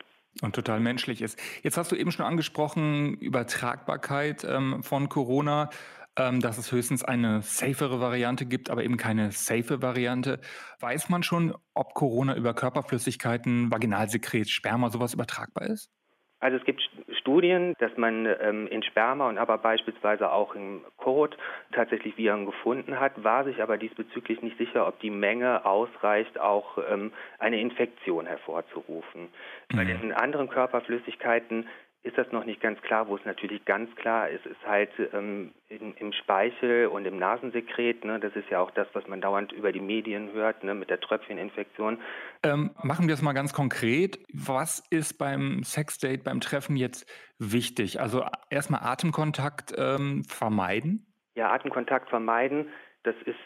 Und 0.43 0.55
total 0.55 0.81
menschlich 0.81 1.23
ist. 1.23 1.39
Jetzt 1.63 1.79
hast 1.79 1.93
du 1.93 1.97
eben 1.97 2.13
schon 2.13 2.27
angesprochen, 2.27 3.15
Übertragbarkeit 3.15 4.45
ähm, 4.45 4.83
von 4.83 5.09
Corona 5.09 5.71
ähm, 6.19 6.41
dass 6.41 6.59
es 6.59 6.73
höchstens 6.73 7.05
eine 7.05 7.43
safere 7.43 8.01
Variante 8.01 8.47
gibt, 8.47 8.71
aber 8.71 8.85
eben 8.85 8.97
keine 8.97 9.33
safe 9.33 9.83
Variante. 9.83 10.41
Weiß 10.81 11.09
man 11.09 11.23
schon, 11.23 11.55
ob 11.75 11.95
Corona 11.95 12.37
über 12.37 12.55
Körperflüssigkeiten, 12.55 13.71
Vaginalsekret, 13.71 14.49
Sperma 14.49 14.91
sowas 14.91 15.15
übertragbar 15.15 15.67
ist? 15.69 15.91
Also 16.39 16.59
es 16.59 16.65
gibt 16.65 16.83
Studien, 17.19 17.75
dass 17.79 17.97
man 17.97 18.27
ähm, 18.41 18.67
in 18.69 18.83
Sperma 18.83 19.29
und 19.29 19.39
aber 19.39 19.57
beispielsweise 19.57 20.31
auch 20.31 20.55
im 20.55 20.85
Kot 20.99 21.37
tatsächlich 21.73 22.19
Viren 22.19 22.45
gefunden 22.45 23.01
hat, 23.01 23.25
war 23.25 23.45
sich 23.45 23.63
aber 23.63 23.79
diesbezüglich 23.79 24.43
nicht 24.43 24.59
sicher, 24.59 24.87
ob 24.87 25.01
die 25.01 25.11
Menge 25.11 25.65
ausreicht, 25.65 26.39
auch 26.39 26.79
ähm, 26.91 27.13
eine 27.39 27.59
Infektion 27.59 28.27
hervorzurufen. 28.27 29.29
Mhm. 29.73 29.77
Bei 29.77 29.85
den 29.85 30.13
anderen 30.13 30.51
Körperflüssigkeiten 30.51 31.67
ist 32.07 32.17
das 32.17 32.31
noch 32.31 32.45
nicht 32.45 32.61
ganz 32.61 32.81
klar. 32.83 33.09
Wo 33.09 33.17
es 33.17 33.25
natürlich 33.25 33.65
ganz 33.65 33.95
klar 33.97 34.29
ist, 34.29 34.47
ist 34.47 34.65
halt 34.65 34.91
ähm, 35.13 35.53
in, 35.69 35.95
im 35.95 36.13
Speichel 36.13 36.87
und 36.87 37.05
im 37.05 37.19
Nasensekret. 37.19 38.05
Ne? 38.05 38.21
Das 38.21 38.35
ist 38.37 38.49
ja 38.49 38.61
auch 38.61 38.71
das, 38.71 38.87
was 38.93 39.07
man 39.09 39.21
dauernd 39.21 39.53
über 39.53 39.73
die 39.73 39.81
Medien 39.81 40.33
hört, 40.33 40.63
ne? 40.63 40.75
mit 40.75 40.89
der 40.89 41.01
Tröpfcheninfektion. 41.01 41.99
Ähm, 42.45 42.71
machen 42.83 43.09
wir 43.09 43.15
es 43.15 43.23
mal 43.23 43.33
ganz 43.33 43.53
konkret. 43.53 44.19
Was 44.33 44.83
ist 44.91 45.19
beim 45.19 45.63
Sexdate, 45.65 46.23
beim 46.23 46.41
Treffen 46.41 46.77
jetzt 46.77 47.11
wichtig? 47.39 48.01
Also 48.01 48.25
erstmal 48.51 48.83
Atemkontakt 48.83 49.75
ähm, 49.77 50.23
vermeiden? 50.25 51.07
Ja, 51.35 51.53
Atemkontakt 51.53 52.09
vermeiden. 52.09 52.69
Das 53.03 53.17
ist 53.25 53.37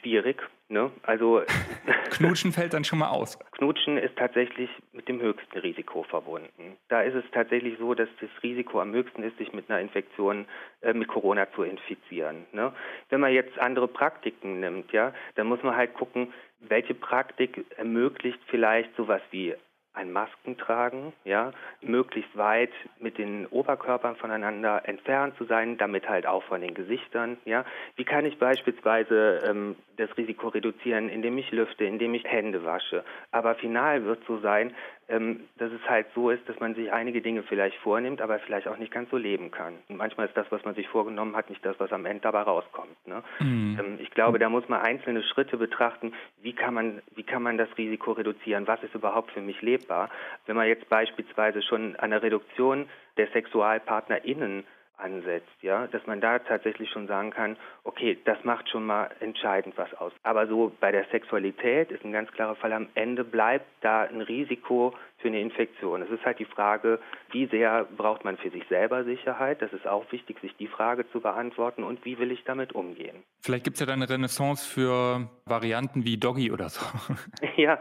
schwierig. 0.00 0.42
Ne? 0.68 0.90
Also 1.02 1.42
Knutschen 2.10 2.52
fällt 2.52 2.74
dann 2.74 2.84
schon 2.84 2.98
mal 2.98 3.08
aus. 3.08 3.38
Knutschen 3.52 3.98
ist 3.98 4.16
tatsächlich 4.16 4.70
mit 4.92 5.08
dem 5.08 5.20
höchsten 5.20 5.58
Risiko 5.58 6.02
verbunden. 6.04 6.76
Da 6.88 7.02
ist 7.02 7.14
es 7.14 7.24
tatsächlich 7.32 7.78
so, 7.78 7.94
dass 7.94 8.08
das 8.20 8.30
Risiko 8.42 8.80
am 8.80 8.92
höchsten 8.92 9.22
ist, 9.22 9.38
sich 9.38 9.52
mit 9.52 9.70
einer 9.70 9.80
Infektion 9.80 10.46
äh, 10.80 10.92
mit 10.92 11.08
Corona 11.08 11.50
zu 11.52 11.62
infizieren. 11.62 12.46
Ne? 12.52 12.72
Wenn 13.10 13.20
man 13.20 13.32
jetzt 13.32 13.58
andere 13.58 13.88
Praktiken 13.88 14.60
nimmt, 14.60 14.92
ja, 14.92 15.12
dann 15.34 15.46
muss 15.46 15.62
man 15.62 15.76
halt 15.76 15.94
gucken, 15.94 16.32
welche 16.60 16.94
Praktik 16.94 17.64
ermöglicht 17.76 18.38
vielleicht 18.46 18.94
sowas 18.96 19.22
wie 19.30 19.54
ein 19.96 20.12
Masken 20.12 20.58
tragen, 20.58 21.12
ja, 21.24 21.52
möglichst 21.80 22.36
weit 22.36 22.72
mit 23.00 23.18
den 23.18 23.46
Oberkörpern 23.46 24.16
voneinander 24.16 24.82
entfernt 24.86 25.36
zu 25.38 25.44
sein, 25.44 25.78
damit 25.78 26.08
halt 26.08 26.26
auch 26.26 26.42
von 26.44 26.60
den 26.60 26.74
Gesichtern, 26.74 27.38
ja. 27.44 27.64
Wie 27.96 28.04
kann 28.04 28.26
ich 28.26 28.38
beispielsweise 28.38 29.42
ähm, 29.46 29.74
das 29.96 30.14
Risiko 30.16 30.48
reduzieren, 30.48 31.08
indem 31.08 31.38
ich 31.38 31.50
lüfte, 31.50 31.84
indem 31.84 32.14
ich 32.14 32.24
Hände 32.24 32.64
wasche? 32.64 33.04
Aber 33.32 33.54
final 33.54 34.04
wird 34.04 34.22
so 34.26 34.38
sein, 34.38 34.74
dass 35.08 35.70
es 35.70 35.88
halt 35.88 36.06
so 36.14 36.30
ist, 36.30 36.48
dass 36.48 36.58
man 36.58 36.74
sich 36.74 36.92
einige 36.92 37.22
Dinge 37.22 37.44
vielleicht 37.44 37.76
vornimmt, 37.78 38.20
aber 38.20 38.40
vielleicht 38.40 38.66
auch 38.66 38.76
nicht 38.76 38.92
ganz 38.92 39.08
so 39.10 39.16
leben 39.16 39.52
kann. 39.52 39.74
Und 39.88 39.96
manchmal 39.96 40.26
ist 40.26 40.36
das, 40.36 40.46
was 40.50 40.64
man 40.64 40.74
sich 40.74 40.88
vorgenommen 40.88 41.36
hat, 41.36 41.48
nicht 41.48 41.64
das, 41.64 41.78
was 41.78 41.92
am 41.92 42.06
Ende 42.06 42.22
dabei 42.22 42.42
rauskommt. 42.42 43.06
Ne? 43.06 43.22
Mhm. 43.38 43.78
Ähm, 43.78 43.98
ich 44.00 44.10
glaube, 44.10 44.40
da 44.40 44.48
muss 44.48 44.68
man 44.68 44.80
einzelne 44.80 45.22
Schritte 45.22 45.58
betrachten. 45.58 46.12
Wie 46.42 46.54
kann 46.54 46.74
man, 46.74 47.02
wie 47.14 47.22
kann 47.22 47.42
man 47.42 47.56
das 47.56 47.68
Risiko 47.78 48.12
reduzieren? 48.12 48.66
Was 48.66 48.82
ist 48.82 48.96
überhaupt 48.96 49.30
für 49.30 49.40
mich 49.40 49.62
lebbar? 49.62 50.10
Wenn 50.46 50.56
man 50.56 50.66
jetzt 50.66 50.88
beispielsweise 50.88 51.62
schon 51.62 51.94
an 51.96 52.10
der 52.10 52.22
Reduktion 52.22 52.88
der 53.16 53.28
SexualpartnerInnen 53.28 54.64
ansetzt, 54.96 55.62
ja, 55.62 55.86
dass 55.86 56.06
man 56.06 56.20
da 56.20 56.38
tatsächlich 56.38 56.90
schon 56.90 57.06
sagen 57.06 57.30
kann, 57.30 57.56
okay, 57.84 58.18
das 58.24 58.42
macht 58.44 58.68
schon 58.68 58.86
mal 58.86 59.10
entscheidend 59.20 59.76
was 59.76 59.92
aus. 59.94 60.12
Aber 60.22 60.46
so 60.46 60.72
bei 60.80 60.92
der 60.92 61.04
Sexualität 61.10 61.90
ist 61.90 62.04
ein 62.04 62.12
ganz 62.12 62.30
klarer 62.32 62.56
Fall, 62.56 62.72
am 62.72 62.88
Ende 62.94 63.24
bleibt 63.24 63.66
da 63.80 64.02
ein 64.02 64.20
Risiko 64.20 64.94
für 65.26 65.30
eine 65.30 65.40
Infektion. 65.40 66.02
Es 66.02 66.10
ist 66.10 66.24
halt 66.24 66.38
die 66.38 66.44
Frage, 66.44 67.00
wie 67.32 67.46
sehr 67.46 67.84
braucht 67.96 68.24
man 68.24 68.36
für 68.36 68.50
sich 68.50 68.62
selber 68.68 69.02
Sicherheit? 69.02 69.60
Das 69.60 69.72
ist 69.72 69.84
auch 69.84 70.04
wichtig, 70.12 70.38
sich 70.40 70.54
die 70.56 70.68
Frage 70.68 71.04
zu 71.10 71.20
beantworten 71.20 71.82
und 71.82 72.04
wie 72.04 72.16
will 72.20 72.30
ich 72.30 72.44
damit 72.44 72.76
umgehen? 72.76 73.24
Vielleicht 73.40 73.64
gibt 73.64 73.74
es 73.74 73.80
ja 73.80 73.86
da 73.86 73.94
eine 73.94 74.08
Renaissance 74.08 74.64
für 74.64 75.28
Varianten 75.44 76.04
wie 76.04 76.16
Doggy 76.16 76.52
oder 76.52 76.68
so. 76.68 76.86
Ja, 77.56 77.78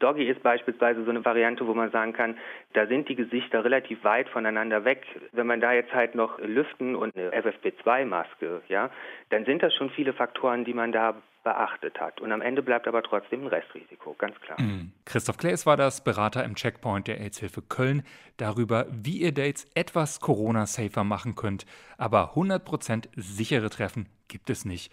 Doggy 0.00 0.24
ist 0.24 0.42
beispielsweise 0.42 1.04
so 1.04 1.10
eine 1.10 1.24
Variante, 1.24 1.66
wo 1.66 1.72
man 1.72 1.90
sagen 1.92 2.12
kann, 2.12 2.36
da 2.74 2.86
sind 2.86 3.08
die 3.08 3.14
Gesichter 3.14 3.64
relativ 3.64 4.02
weit 4.04 4.28
voneinander 4.28 4.84
weg. 4.84 5.06
Wenn 5.32 5.46
man 5.46 5.60
da 5.60 5.72
jetzt 5.72 5.94
halt 5.94 6.14
noch 6.14 6.38
lüften 6.40 6.96
und 6.96 7.16
eine 7.16 7.30
FFP2-Maske, 7.30 8.62
ja, 8.68 8.90
dann 9.32 9.46
sind 9.46 9.62
das 9.62 9.72
schon 9.74 9.88
viele 9.90 10.12
Faktoren, 10.12 10.64
die 10.64 10.74
man 10.74 10.92
da 10.92 11.14
beachtet 11.42 11.98
hat. 11.98 12.20
Und 12.20 12.32
am 12.32 12.42
Ende 12.42 12.62
bleibt 12.62 12.86
aber 12.86 13.02
trotzdem 13.02 13.42
ein 13.42 13.46
Restrisiko, 13.46 14.14
ganz 14.18 14.38
klar. 14.40 14.60
Mhm. 14.60 14.92
Christoph 15.06 15.38
Klaes 15.38 15.64
war 15.64 15.76
das, 15.76 16.04
Berater 16.04 16.44
im 16.44 16.54
Checkpoint 16.54 17.08
der 17.08 17.18
AIDS-Hilfe 17.18 17.62
Köln, 17.62 18.02
darüber, 18.36 18.86
wie 18.90 19.22
ihr 19.22 19.32
Dates 19.32 19.66
etwas 19.74 20.20
Corona-safer 20.20 21.02
machen 21.02 21.34
könnt. 21.34 21.64
Aber 21.96 22.34
100% 22.34 23.08
sichere 23.16 23.70
Treffen 23.70 24.06
gibt 24.28 24.50
es 24.50 24.64
nicht. 24.64 24.92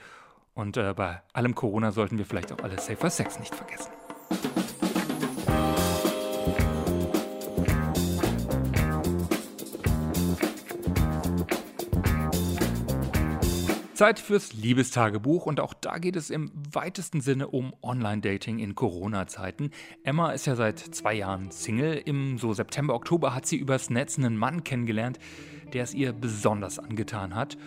Und 0.55 0.77
äh, 0.77 0.93
bei 0.95 1.21
allem 1.33 1.53
Corona 1.53 1.91
sollten 1.91 2.17
wir 2.17 2.25
vielleicht 2.25 2.51
auch 2.53 2.63
alle 2.63 2.79
Safer 2.79 3.09
Sex 3.09 3.39
nicht 3.39 3.53
vergessen. 3.53 3.91
Zeit 13.99 14.21
fürs 14.21 14.53
Liebestagebuch 14.53 15.45
und 15.45 15.59
auch 15.59 15.73
da 15.73 15.97
geht 15.97 16.15
es 16.15 16.29
im 16.29 16.53
weitesten 16.71 17.19
Sinne 17.19 17.49
um 17.49 17.73
Online-Dating 17.81 18.59
in 18.59 18.73
Corona-Zeiten. 18.73 19.71
Emma 20.05 20.31
ist 20.31 20.47
ja 20.47 20.55
seit 20.55 20.79
zwei 20.79 21.15
Jahren 21.15 21.51
Single. 21.51 22.01
Im 22.05 22.37
so 22.37 22.53
September, 22.53 22.93
Oktober 22.93 23.35
hat 23.35 23.45
sie 23.45 23.57
übers 23.57 23.89
Netz 23.89 24.17
einen 24.17 24.37
Mann 24.37 24.63
kennengelernt, 24.63 25.19
der 25.73 25.83
es 25.83 25.93
ihr 25.93 26.13
besonders 26.13 26.79
angetan 26.79 27.35
hat. 27.35 27.57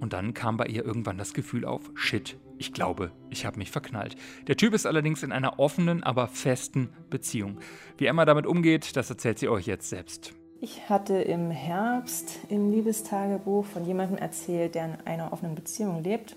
Und 0.00 0.14
dann 0.14 0.32
kam 0.32 0.56
bei 0.56 0.68
ihr 0.68 0.86
irgendwann 0.86 1.18
das 1.18 1.34
Gefühl 1.34 1.66
auf, 1.66 1.90
shit, 1.92 2.38
ich 2.56 2.72
glaube, 2.72 3.12
ich 3.28 3.44
habe 3.44 3.58
mich 3.58 3.70
verknallt. 3.70 4.16
Der 4.46 4.56
Typ 4.56 4.72
ist 4.72 4.86
allerdings 4.86 5.22
in 5.22 5.32
einer 5.32 5.58
offenen, 5.58 6.02
aber 6.02 6.28
festen 6.28 6.94
Beziehung. 7.10 7.60
Wie 7.98 8.06
Emma 8.06 8.24
damit 8.24 8.46
umgeht, 8.46 8.96
das 8.96 9.10
erzählt 9.10 9.38
sie 9.38 9.50
euch 9.50 9.66
jetzt 9.66 9.90
selbst. 9.90 10.32
Ich 10.60 10.88
hatte 10.88 11.14
im 11.14 11.50
Herbst 11.50 12.38
im 12.48 12.70
Liebestagebuch 12.70 13.64
von 13.66 13.84
jemandem 13.84 14.18
erzählt, 14.18 14.74
der 14.74 14.86
in 14.86 14.96
einer 15.04 15.32
offenen 15.32 15.54
Beziehung 15.54 16.02
lebt 16.02 16.36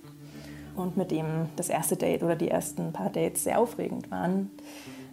und 0.76 0.98
mit 0.98 1.12
dem 1.12 1.50
das 1.56 1.70
erste 1.70 1.96
Date 1.96 2.24
oder 2.24 2.36
die 2.36 2.50
ersten 2.50 2.94
paar 2.94 3.10
Dates 3.10 3.44
sehr 3.44 3.60
aufregend 3.60 4.12
waren. 4.12 4.52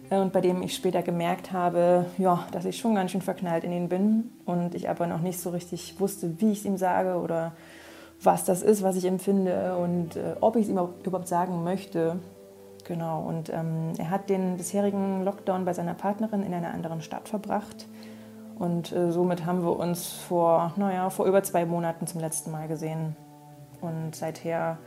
Äh, 0.09 0.17
und 0.17 0.33
bei 0.33 0.41
dem 0.41 0.61
ich 0.61 0.75
später 0.75 1.01
gemerkt 1.01 1.51
habe, 1.51 2.05
ja, 2.17 2.45
dass 2.51 2.65
ich 2.65 2.77
schon 2.77 2.95
ganz 2.95 3.11
schön 3.11 3.21
verknallt 3.21 3.63
in 3.63 3.71
ihn 3.71 3.89
bin 3.89 4.31
und 4.45 4.75
ich 4.75 4.89
aber 4.89 5.07
noch 5.07 5.21
nicht 5.21 5.39
so 5.39 5.49
richtig 5.51 5.99
wusste, 5.99 6.39
wie 6.39 6.51
ich 6.51 6.59
es 6.59 6.65
ihm 6.65 6.77
sage 6.77 7.17
oder 7.17 7.53
was 8.21 8.45
das 8.45 8.61
ist, 8.61 8.83
was 8.83 8.95
ich 8.95 9.05
empfinde 9.05 9.77
und 9.77 10.15
äh, 10.15 10.35
ob 10.41 10.55
ich 10.55 10.63
es 10.63 10.69
ihm 10.69 10.79
überhaupt 11.03 11.27
sagen 11.27 11.63
möchte. 11.63 12.19
Genau, 12.85 13.23
und 13.23 13.49
ähm, 13.49 13.93
er 13.97 14.11
hat 14.11 14.29
den 14.29 14.57
bisherigen 14.57 15.23
Lockdown 15.23 15.65
bei 15.65 15.73
seiner 15.73 15.95
Partnerin 15.95 16.43
in 16.43 16.53
einer 16.53 16.71
anderen 16.71 17.01
Stadt 17.01 17.27
verbracht. 17.27 17.87
Und 18.57 18.91
äh, 18.91 19.11
somit 19.11 19.45
haben 19.45 19.63
wir 19.63 19.77
uns 19.77 20.11
vor, 20.13 20.73
naja, 20.77 21.09
vor 21.09 21.25
über 21.25 21.43
zwei 21.43 21.65
Monaten 21.65 22.07
zum 22.07 22.21
letzten 22.21 22.51
Mal 22.51 22.67
gesehen. 22.67 23.15
Und 23.81 24.15
seither 24.15 24.77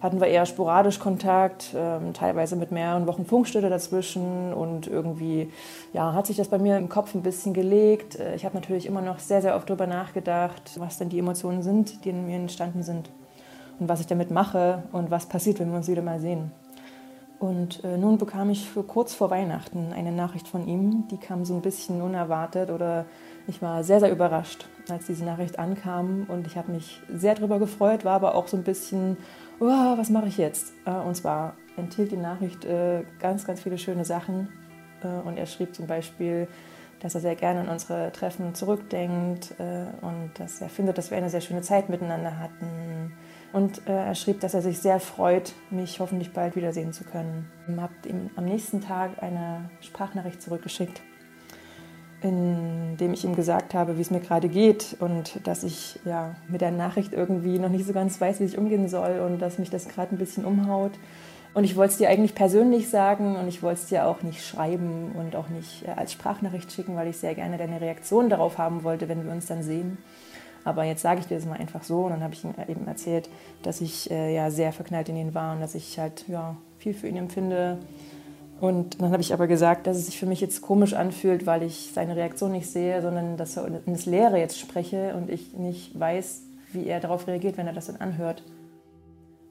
hatten 0.00 0.20
wir 0.20 0.28
eher 0.28 0.46
sporadisch 0.46 1.00
Kontakt, 1.00 1.74
ähm, 1.74 2.12
teilweise 2.12 2.54
mit 2.54 2.70
mehreren 2.70 3.06
Wochen 3.06 3.24
Funkstille 3.24 3.68
dazwischen 3.68 4.52
und 4.52 4.86
irgendwie 4.86 5.50
ja, 5.92 6.12
hat 6.12 6.26
sich 6.26 6.36
das 6.36 6.48
bei 6.48 6.58
mir 6.58 6.76
im 6.76 6.88
Kopf 6.88 7.14
ein 7.14 7.22
bisschen 7.22 7.52
gelegt. 7.52 8.18
Äh, 8.18 8.36
ich 8.36 8.44
habe 8.44 8.54
natürlich 8.54 8.86
immer 8.86 9.02
noch 9.02 9.18
sehr, 9.18 9.42
sehr 9.42 9.56
oft 9.56 9.68
darüber 9.68 9.86
nachgedacht, 9.86 10.78
was 10.78 10.98
denn 10.98 11.08
die 11.08 11.18
Emotionen 11.18 11.62
sind, 11.62 12.04
die 12.04 12.10
in 12.10 12.26
mir 12.26 12.36
entstanden 12.36 12.82
sind 12.82 13.10
und 13.80 13.88
was 13.88 14.00
ich 14.00 14.06
damit 14.06 14.30
mache 14.30 14.84
und 14.92 15.10
was 15.10 15.26
passiert, 15.26 15.58
wenn 15.58 15.70
wir 15.70 15.76
uns 15.76 15.88
wieder 15.88 16.02
mal 16.02 16.20
sehen. 16.20 16.52
Und 17.38 17.84
äh, 17.84 17.96
nun 17.96 18.18
bekam 18.18 18.50
ich 18.50 18.68
für 18.68 18.82
kurz 18.82 19.14
vor 19.14 19.30
Weihnachten 19.30 19.92
eine 19.92 20.10
Nachricht 20.10 20.48
von 20.48 20.66
ihm, 20.66 21.06
die 21.08 21.18
kam 21.18 21.44
so 21.44 21.54
ein 21.54 21.62
bisschen 21.62 22.02
unerwartet 22.02 22.70
oder 22.70 23.04
ich 23.46 23.62
war 23.62 23.84
sehr, 23.84 24.00
sehr 24.00 24.10
überrascht, 24.10 24.66
als 24.88 25.06
diese 25.06 25.24
Nachricht 25.24 25.58
ankam 25.58 26.26
und 26.28 26.48
ich 26.48 26.56
habe 26.56 26.72
mich 26.72 27.00
sehr 27.08 27.36
darüber 27.36 27.60
gefreut, 27.60 28.04
war 28.04 28.14
aber 28.14 28.34
auch 28.34 28.48
so 28.48 28.56
ein 28.56 28.64
bisschen 28.64 29.16
oh, 29.60 29.98
was 29.98 30.10
mache 30.10 30.28
ich 30.28 30.38
jetzt? 30.38 30.72
Äh, 30.84 30.92
und 30.92 31.14
zwar 31.14 31.54
enthielt 31.76 32.12
die 32.12 32.16
Nachricht 32.16 32.64
äh, 32.64 33.02
ganz, 33.20 33.46
ganz 33.46 33.60
viele 33.60 33.78
schöne 33.78 34.04
Sachen. 34.04 34.48
Äh, 35.02 35.26
und 35.26 35.36
er 35.36 35.46
schrieb 35.46 35.74
zum 35.74 35.86
Beispiel, 35.86 36.48
dass 37.00 37.14
er 37.14 37.20
sehr 37.20 37.36
gerne 37.36 37.60
an 37.60 37.68
unsere 37.68 38.10
Treffen 38.10 38.56
zurückdenkt 38.56 39.54
und 40.00 40.30
dass 40.34 40.60
er 40.60 40.68
findet, 40.68 40.98
dass 40.98 41.12
wir 41.12 41.18
eine 41.18 41.30
sehr 41.30 41.40
schöne 41.40 41.62
Zeit 41.62 41.88
miteinander 41.88 42.40
hatten. 42.40 43.12
Und 43.52 43.86
er 43.86 44.14
schrieb, 44.14 44.40
dass 44.40 44.54
er 44.54 44.62
sich 44.62 44.78
sehr 44.78 45.00
freut, 45.00 45.54
mich 45.70 46.00
hoffentlich 46.00 46.32
bald 46.32 46.54
wiedersehen 46.54 46.92
zu 46.92 47.04
können. 47.04 47.50
Ich 47.66 47.76
habe 47.76 47.92
ihm 48.06 48.30
am 48.36 48.44
nächsten 48.44 48.80
Tag 48.80 49.22
eine 49.22 49.70
Sprachnachricht 49.80 50.42
zurückgeschickt 50.42 51.00
in 52.20 52.96
dem 52.96 53.12
ich 53.12 53.24
ihm 53.24 53.36
gesagt 53.36 53.74
habe, 53.74 53.96
wie 53.96 54.00
es 54.00 54.10
mir 54.10 54.20
gerade 54.20 54.48
geht 54.48 54.96
und 54.98 55.46
dass 55.46 55.62
ich 55.62 56.00
ja 56.04 56.34
mit 56.48 56.60
der 56.60 56.72
Nachricht 56.72 57.12
irgendwie 57.12 57.58
noch 57.58 57.68
nicht 57.68 57.86
so 57.86 57.92
ganz 57.92 58.20
weiß, 58.20 58.40
wie 58.40 58.44
ich 58.44 58.58
umgehen 58.58 58.88
soll 58.88 59.20
und 59.20 59.40
dass 59.40 59.58
mich 59.58 59.70
das 59.70 59.88
gerade 59.88 60.14
ein 60.14 60.18
bisschen 60.18 60.44
umhaut. 60.44 60.92
Und 61.54 61.64
ich 61.64 61.76
wollte 61.76 61.92
es 61.92 61.98
dir 61.98 62.08
eigentlich 62.08 62.34
persönlich 62.34 62.88
sagen 62.90 63.36
und 63.36 63.48
ich 63.48 63.62
wollte 63.62 63.80
es 63.80 63.86
dir 63.86 64.06
auch 64.06 64.22
nicht 64.22 64.44
schreiben 64.44 65.12
und 65.12 65.34
auch 65.34 65.48
nicht 65.48 65.86
äh, 65.86 65.92
als 65.92 66.12
Sprachnachricht 66.12 66.70
schicken, 66.70 66.94
weil 66.94 67.08
ich 67.08 67.16
sehr 67.16 67.34
gerne 67.34 67.56
deine 67.56 67.80
Reaktion 67.80 68.28
darauf 68.28 68.58
haben 68.58 68.84
wollte, 68.84 69.08
wenn 69.08 69.24
wir 69.24 69.32
uns 69.32 69.46
dann 69.46 69.62
sehen. 69.62 69.98
Aber 70.68 70.84
jetzt 70.84 71.02
sage 71.02 71.20
ich 71.20 71.26
dir 71.26 71.36
das 71.36 71.46
mal 71.46 71.58
einfach 71.58 71.82
so 71.82 72.04
und 72.04 72.10
dann 72.10 72.22
habe 72.22 72.34
ich 72.34 72.44
ihm 72.44 72.54
eben 72.68 72.86
erzählt, 72.86 73.28
dass 73.62 73.80
ich 73.80 74.10
äh, 74.10 74.34
ja 74.34 74.50
sehr 74.50 74.72
verknallt 74.72 75.08
in 75.08 75.16
ihn 75.16 75.34
war 75.34 75.54
und 75.54 75.60
dass 75.60 75.74
ich 75.74 75.98
halt 75.98 76.26
ja 76.28 76.56
viel 76.78 76.94
für 76.94 77.08
ihn 77.08 77.16
empfinde 77.16 77.78
und 78.60 79.00
dann 79.00 79.12
habe 79.12 79.22
ich 79.22 79.32
aber 79.32 79.46
gesagt, 79.46 79.86
dass 79.86 79.96
es 79.96 80.06
sich 80.06 80.18
für 80.18 80.26
mich 80.26 80.40
jetzt 80.40 80.62
komisch 80.62 80.92
anfühlt, 80.92 81.46
weil 81.46 81.62
ich 81.62 81.92
seine 81.94 82.16
Reaktion 82.16 82.52
nicht 82.52 82.68
sehe, 82.68 83.00
sondern 83.02 83.36
dass 83.36 83.56
er 83.56 83.66
in 83.66 83.92
das 83.92 84.06
Leere 84.06 84.38
jetzt 84.38 84.58
spreche 84.58 85.14
und 85.14 85.30
ich 85.30 85.54
nicht 85.54 85.98
weiß, 85.98 86.42
wie 86.72 86.86
er 86.86 87.00
darauf 87.00 87.28
reagiert, 87.28 87.56
wenn 87.56 87.68
er 87.68 87.72
das 87.72 87.86
dann 87.86 87.96
anhört. 87.96 88.42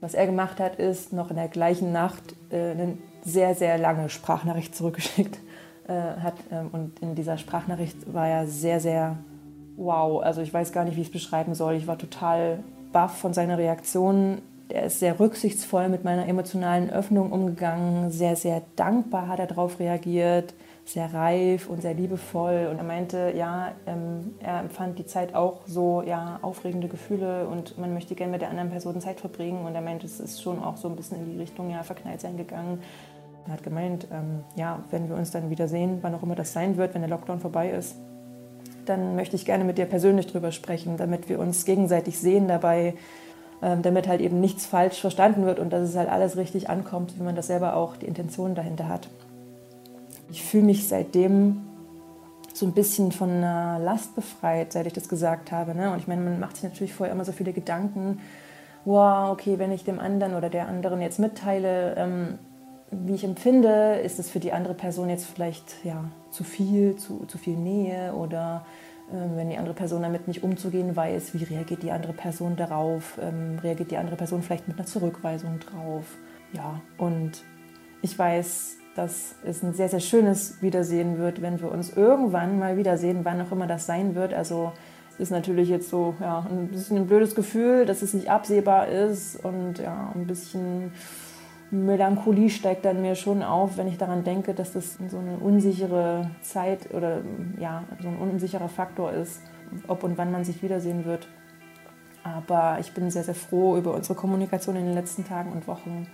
Was 0.02 0.14
er 0.14 0.26
gemacht 0.26 0.60
hat, 0.60 0.76
ist 0.76 1.14
noch 1.14 1.30
in 1.30 1.38
der 1.38 1.48
gleichen 1.48 1.92
Nacht 1.92 2.36
äh, 2.52 2.72
eine 2.72 2.98
sehr, 3.24 3.56
sehr 3.56 3.78
lange 3.78 4.10
Sprachnachricht 4.10 4.76
zurückgeschickt. 4.76 5.40
Äh, 5.88 6.20
hat, 6.22 6.36
ähm, 6.52 6.68
und 6.74 7.00
in 7.00 7.16
dieser 7.16 7.38
Sprachnachricht 7.38 8.14
war 8.14 8.28
er 8.28 8.46
sehr, 8.46 8.82
sehr 8.82 9.18
wow. 9.78 10.22
Also 10.22 10.42
ich 10.42 10.54
weiß 10.54 10.72
gar 10.74 10.84
nicht, 10.84 10.98
wie 10.98 11.02
ich 11.02 11.08
es 11.08 11.14
beschreiben 11.14 11.56
soll. 11.56 11.76
Ich 11.76 11.88
war 11.88 11.98
total 11.98 12.64
baff 12.92 13.18
von 13.18 13.34
seiner 13.34 13.58
Reaktion 13.58 14.42
er 14.70 14.86
ist 14.86 15.00
sehr 15.00 15.20
rücksichtsvoll 15.20 15.90
mit 15.90 16.04
meiner 16.04 16.28
emotionalen 16.28 16.90
Öffnung 16.90 17.32
umgegangen, 17.32 18.12
sehr, 18.12 18.36
sehr 18.36 18.62
dankbar 18.76 19.28
hat 19.28 19.40
er 19.40 19.48
darauf 19.48 19.80
reagiert, 19.80 20.54
sehr 20.86 21.14
reif 21.14 21.70
und 21.70 21.82
sehr 21.82 21.94
liebevoll. 21.94 22.68
Und 22.72 22.78
er 22.78 22.84
meinte, 22.84 23.34
ja, 23.36 23.72
ähm, 23.86 24.36
er 24.40 24.60
empfand 24.60 25.00
die 25.00 25.06
Zeit 25.06 25.36
auch 25.36 25.62
so, 25.66 26.04
ja, 26.06 26.40
aufregende 26.42 26.88
Gefühle 26.88 27.48
und 27.48 27.78
man 27.78 27.94
möchte 27.94 28.16
gerne 28.16 28.32
mit 28.32 28.42
der 28.42 28.50
anderen 28.50 28.70
Person 28.70 29.00
Zeit 29.02 29.20
verbringen. 29.20 29.66
Und 29.66 29.76
er 29.76 29.82
meinte, 29.82 30.06
es 30.06 30.20
ist 30.20 30.42
schon 30.42 30.62
auch 30.62 30.78
so 30.78 30.90
ein 30.90 30.96
bisschen 30.96 31.20
in 31.20 31.32
die 31.32 31.38
Richtung, 31.38 31.70
ja, 31.70 31.84
verknallt 31.84 32.22
sein 32.22 32.38
gegangen. 32.38 32.82
Er 33.48 33.54
hat 33.54 33.64
gemeint, 33.64 34.08
ähm, 34.12 34.44
ja, 34.56 34.84
wenn 34.92 35.08
wir 35.08 35.16
uns 35.16 35.32
dann 35.32 35.50
wieder 35.50 35.68
sehen, 35.68 36.00
wann 36.02 36.14
auch 36.14 36.24
immer 36.24 36.36
das 36.36 36.52
sein 36.52 36.76
wird, 36.76 36.94
wenn 36.94 37.02
der 37.02 37.10
Lockdown 37.10 37.40
vorbei 37.40 37.70
ist, 37.70 37.96
dann 38.90 39.16
möchte 39.16 39.36
ich 39.36 39.46
gerne 39.46 39.64
mit 39.64 39.78
dir 39.78 39.86
persönlich 39.86 40.28
drüber 40.28 40.52
sprechen, 40.52 40.98
damit 40.98 41.30
wir 41.30 41.40
uns 41.40 41.66
gegenseitig 41.66 42.20
sehen 42.20 42.48
dabei, 42.48 42.96
ähm, 43.62 43.82
damit 43.82 44.08
halt 44.08 44.22
eben 44.22 44.40
nichts 44.40 44.66
falsch 44.66 45.00
verstanden 45.00 45.46
wird 45.46 45.60
und 45.60 45.72
dass 45.72 45.88
es 45.88 45.96
halt 45.96 46.10
alles 46.10 46.38
richtig 46.38 46.70
ankommt, 46.70 47.18
wie 47.18 47.24
man 47.24 47.36
das 47.36 47.48
selber 47.48 47.76
auch 47.76 47.98
die 47.98 48.06
Intention 48.06 48.56
dahinter 48.56 48.88
hat. 48.88 49.10
Ich 50.30 50.44
fühle 50.44 50.64
mich 50.64 50.88
seitdem 50.88 51.62
so 52.54 52.66
ein 52.66 52.74
bisschen 52.74 53.12
von 53.12 53.30
einer 53.30 53.80
Last 53.80 54.16
befreit, 54.16 54.74
seit 54.74 54.88
ich 54.88 54.94
das 54.94 55.08
gesagt 55.08 55.52
habe. 55.52 55.76
Ne? 55.76 55.92
Und 55.92 56.00
ich 56.00 56.08
meine, 56.08 56.22
man 56.22 56.40
macht 56.40 56.56
sich 56.56 56.64
natürlich 56.64 56.94
vorher 56.94 57.14
immer 57.14 57.26
so 57.26 57.32
viele 57.32 57.54
Gedanken, 57.54 58.20
wow, 58.84 59.32
okay, 59.32 59.60
wenn 59.60 59.72
ich 59.72 59.84
dem 59.84 60.00
anderen 60.00 60.34
oder 60.34 60.50
der 60.50 60.68
anderen 60.68 61.02
jetzt 61.02 61.20
mitteile, 61.20 61.96
ähm, 61.98 62.40
wie 62.92 63.16
ich 63.16 63.24
empfinde, 63.24 64.00
ist 64.04 64.20
es 64.20 64.30
für 64.30 64.40
die 64.40 64.54
andere 64.54 64.74
Person 64.74 65.10
jetzt 65.10 65.26
vielleicht 65.26 65.84
ja, 65.84 66.06
zu 66.32 66.44
viel, 66.44 66.96
zu, 66.96 67.26
zu 67.26 67.38
viel 67.38 67.58
Nähe 67.58 68.14
oder 68.14 68.66
ähm, 69.12 69.32
wenn 69.36 69.50
die 69.50 69.58
andere 69.58 69.74
Person 69.74 70.02
damit 70.02 70.28
nicht 70.28 70.44
umzugehen 70.44 70.96
weiß, 70.96 71.34
wie 71.34 71.44
reagiert 71.44 71.84
die 71.84 71.92
andere 71.92 72.14
Person 72.14 72.56
darauf? 72.56 73.20
Ähm, 73.22 73.60
reagiert 73.60 73.92
die 73.92 73.98
andere 73.98 74.16
Person 74.16 74.42
vielleicht 74.42 74.68
mit 74.68 74.78
einer 74.78 74.86
Zurückweisung 74.86 75.60
drauf? 75.60 76.06
Ja, 76.54 76.82
und 76.98 77.44
ich 78.02 78.18
weiß, 78.18 78.78
dass 78.96 79.36
es 79.46 79.64
ein 79.64 79.74
sehr, 79.74 79.90
sehr 79.90 80.00
schönes 80.00 80.62
Wiedersehen 80.62 81.18
wird, 81.18 81.42
wenn 81.42 81.62
wir 81.62 81.72
uns 81.72 81.96
irgendwann 81.96 82.58
mal 82.58 82.78
wiedersehen, 82.78 83.20
wann 83.24 83.42
auch 83.42 83.52
immer 83.52 83.68
das 83.68 83.86
sein 83.86 84.16
wird. 84.16 84.34
Also 84.34 84.72
ist 85.18 85.32
natürlich 85.32 85.70
jetzt 85.70 85.90
so 85.90 86.16
ja, 86.20 86.46
ein 86.50 86.68
bisschen 86.68 86.98
ein 86.98 87.08
blödes 87.08 87.36
Gefühl, 87.36 87.86
dass 87.86 88.02
es 88.02 88.14
nicht 88.14 88.30
absehbar 88.30 88.88
ist 88.88 89.44
und 89.44 89.80
ja, 89.80 90.12
ein 90.16 90.28
bisschen 90.28 90.92
Melancholie 91.70 92.50
steigt 92.50 92.86
dann 92.86 93.02
mir 93.02 93.16
schon 93.16 93.44
auf, 93.44 93.78
wenn 93.78 93.88
ich 93.88 93.98
daran 93.98 94.24
denke, 94.24 94.54
dass 94.54 94.74
das 94.74 94.98
so 95.10 95.18
eine 95.18 95.38
unsichere 95.38 96.30
Zeit 96.42 96.94
oder 96.94 97.22
ja, 97.60 97.84
so 98.02 98.08
ein 98.08 98.18
unsicherer 98.18 98.70
Faktor 98.70 99.12
ist, 99.12 99.42
ob 99.88 100.04
und 100.04 100.18
wann 100.18 100.32
man 100.32 100.46
sich 100.46 100.64
wiedersehen 100.64 101.06
wird. 101.06 101.28
Aber 102.24 102.78
ich 102.80 102.94
bin 102.94 103.10
sehr, 103.10 103.24
sehr 103.24 103.36
froh 103.36 103.78
über 103.78 103.94
unsere 103.94 104.16
Kommunikation 104.16 104.76
in 104.76 104.86
den 104.86 104.96
letzten 104.96 105.26
Tagen 105.26 105.52
und 105.52 105.68
Wochen 105.68 106.08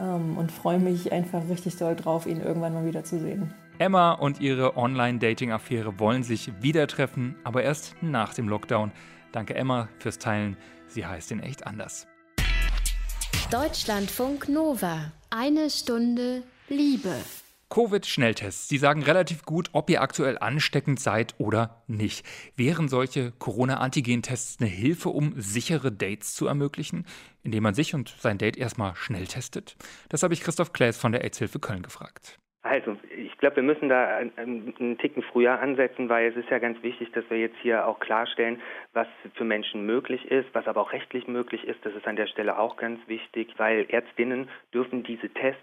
ähm, 0.00 0.36
und 0.36 0.52
freue 0.52 0.78
mich 0.78 1.12
einfach 1.12 1.42
richtig 1.48 1.76
doll 1.76 1.96
drauf, 1.96 2.26
ihn 2.26 2.40
irgendwann 2.40 2.74
mal 2.74 2.84
wiederzusehen. 2.84 3.54
Emma 3.78 4.12
und 4.12 4.40
ihre 4.40 4.76
Online-Dating-Affäre 4.76 5.98
wollen 5.98 6.22
sich 6.22 6.62
wieder 6.62 6.86
treffen, 6.86 7.36
aber 7.42 7.62
erst 7.62 7.96
nach 8.02 8.34
dem 8.34 8.48
Lockdown. 8.48 8.92
Danke 9.32 9.54
Emma 9.54 9.88
fürs 9.98 10.18
Teilen. 10.18 10.56
Sie 10.86 11.04
heißt 11.04 11.32
in 11.32 11.40
echt 11.40 11.66
anders. 11.66 12.06
Deutschlandfunk 13.54 14.48
Nova. 14.48 15.12
Eine 15.30 15.70
Stunde 15.70 16.42
Liebe. 16.68 17.14
Covid-Schnelltests. 17.70 18.68
Sie 18.68 18.78
sagen 18.78 19.04
relativ 19.04 19.44
gut, 19.44 19.70
ob 19.70 19.88
ihr 19.90 20.02
aktuell 20.02 20.38
ansteckend 20.38 20.98
seid 20.98 21.36
oder 21.38 21.84
nicht. 21.86 22.26
Wären 22.56 22.88
solche 22.88 23.30
Corona-Antigen-Tests 23.30 24.56
eine 24.58 24.68
Hilfe, 24.68 25.10
um 25.10 25.34
sichere 25.36 25.92
Dates 25.92 26.34
zu 26.34 26.48
ermöglichen, 26.48 27.06
indem 27.44 27.62
man 27.62 27.74
sich 27.74 27.94
und 27.94 28.08
sein 28.18 28.38
Date 28.38 28.56
erstmal 28.56 28.96
schnell 28.96 29.28
testet? 29.28 29.76
Das 30.08 30.24
habe 30.24 30.34
ich 30.34 30.40
Christoph 30.40 30.72
Klaes 30.72 30.96
von 30.96 31.12
der 31.12 31.22
AIDS-Hilfe 31.22 31.60
Köln 31.60 31.84
gefragt. 31.84 32.40
Also, 32.62 32.96
ich 33.13 33.13
glaube, 33.44 33.56
wir 33.56 33.62
müssen 33.62 33.90
da 33.90 34.16
einen 34.16 34.96
Ticken 34.96 35.22
früher 35.22 35.60
ansetzen, 35.60 36.08
weil 36.08 36.30
es 36.30 36.36
ist 36.36 36.48
ja 36.48 36.58
ganz 36.58 36.82
wichtig, 36.82 37.12
dass 37.12 37.28
wir 37.28 37.38
jetzt 37.38 37.58
hier 37.60 37.86
auch 37.86 38.00
klarstellen, 38.00 38.58
was 38.94 39.06
für 39.34 39.44
Menschen 39.44 39.84
möglich 39.84 40.30
ist, 40.30 40.48
was 40.54 40.66
aber 40.66 40.80
auch 40.80 40.92
rechtlich 40.92 41.28
möglich 41.28 41.62
ist. 41.64 41.84
Das 41.84 41.94
ist 41.94 42.06
an 42.06 42.16
der 42.16 42.26
Stelle 42.26 42.58
auch 42.58 42.76
ganz 42.76 43.06
wichtig, 43.06 43.52
weil 43.58 43.84
Ärztinnen 43.90 44.48
dürfen 44.72 45.02
diese 45.02 45.28
Tests 45.28 45.60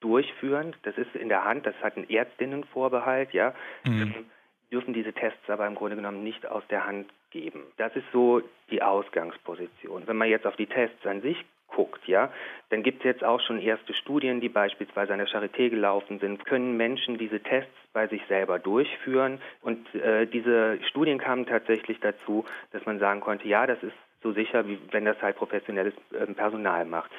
durchführen. 0.00 0.76
Das 0.82 0.98
ist 0.98 1.14
in 1.14 1.30
der 1.30 1.42
Hand, 1.42 1.64
das 1.64 1.74
hat 1.80 1.96
ein 1.96 2.06
Ärztinnenvorbehalt, 2.10 3.32
ja. 3.32 3.54
Mhm. 3.86 4.26
dürfen 4.70 4.92
diese 4.92 5.14
Tests 5.14 5.48
aber 5.48 5.66
im 5.66 5.74
Grunde 5.74 5.96
genommen 5.96 6.22
nicht 6.22 6.46
aus 6.46 6.64
der 6.68 6.84
Hand 6.84 7.10
geben. 7.30 7.62
Das 7.78 7.96
ist 7.96 8.04
so 8.12 8.42
die 8.70 8.82
Ausgangsposition. 8.82 10.06
Wenn 10.06 10.18
man 10.18 10.28
jetzt 10.28 10.46
auf 10.46 10.56
die 10.56 10.66
Tests 10.66 11.06
an 11.06 11.22
sich 11.22 11.42
guckt, 11.74 12.06
ja, 12.06 12.30
dann 12.70 12.82
gibt 12.82 12.98
es 13.00 13.04
jetzt 13.04 13.24
auch 13.24 13.40
schon 13.40 13.60
erste 13.60 13.94
Studien, 13.94 14.40
die 14.40 14.48
beispielsweise 14.48 15.12
an 15.12 15.18
der 15.18 15.28
Charité 15.28 15.68
gelaufen 15.68 16.18
sind, 16.20 16.44
können 16.44 16.76
Menschen 16.76 17.18
diese 17.18 17.40
Tests 17.40 17.72
bei 17.92 18.06
sich 18.06 18.22
selber 18.28 18.58
durchführen. 18.58 19.40
Und 19.60 19.94
äh, 19.94 20.26
diese 20.26 20.78
Studien 20.88 21.18
kamen 21.18 21.46
tatsächlich 21.46 21.98
dazu, 22.00 22.44
dass 22.72 22.84
man 22.86 22.98
sagen 22.98 23.20
konnte, 23.20 23.48
ja, 23.48 23.66
das 23.66 23.82
ist 23.82 23.94
so 24.22 24.32
sicher, 24.32 24.66
wie 24.66 24.78
wenn 24.90 25.04
das 25.04 25.20
halt 25.20 25.36
professionelles 25.36 25.94
äh, 26.12 26.26
Personal 26.32 26.84
macht. 26.84 27.10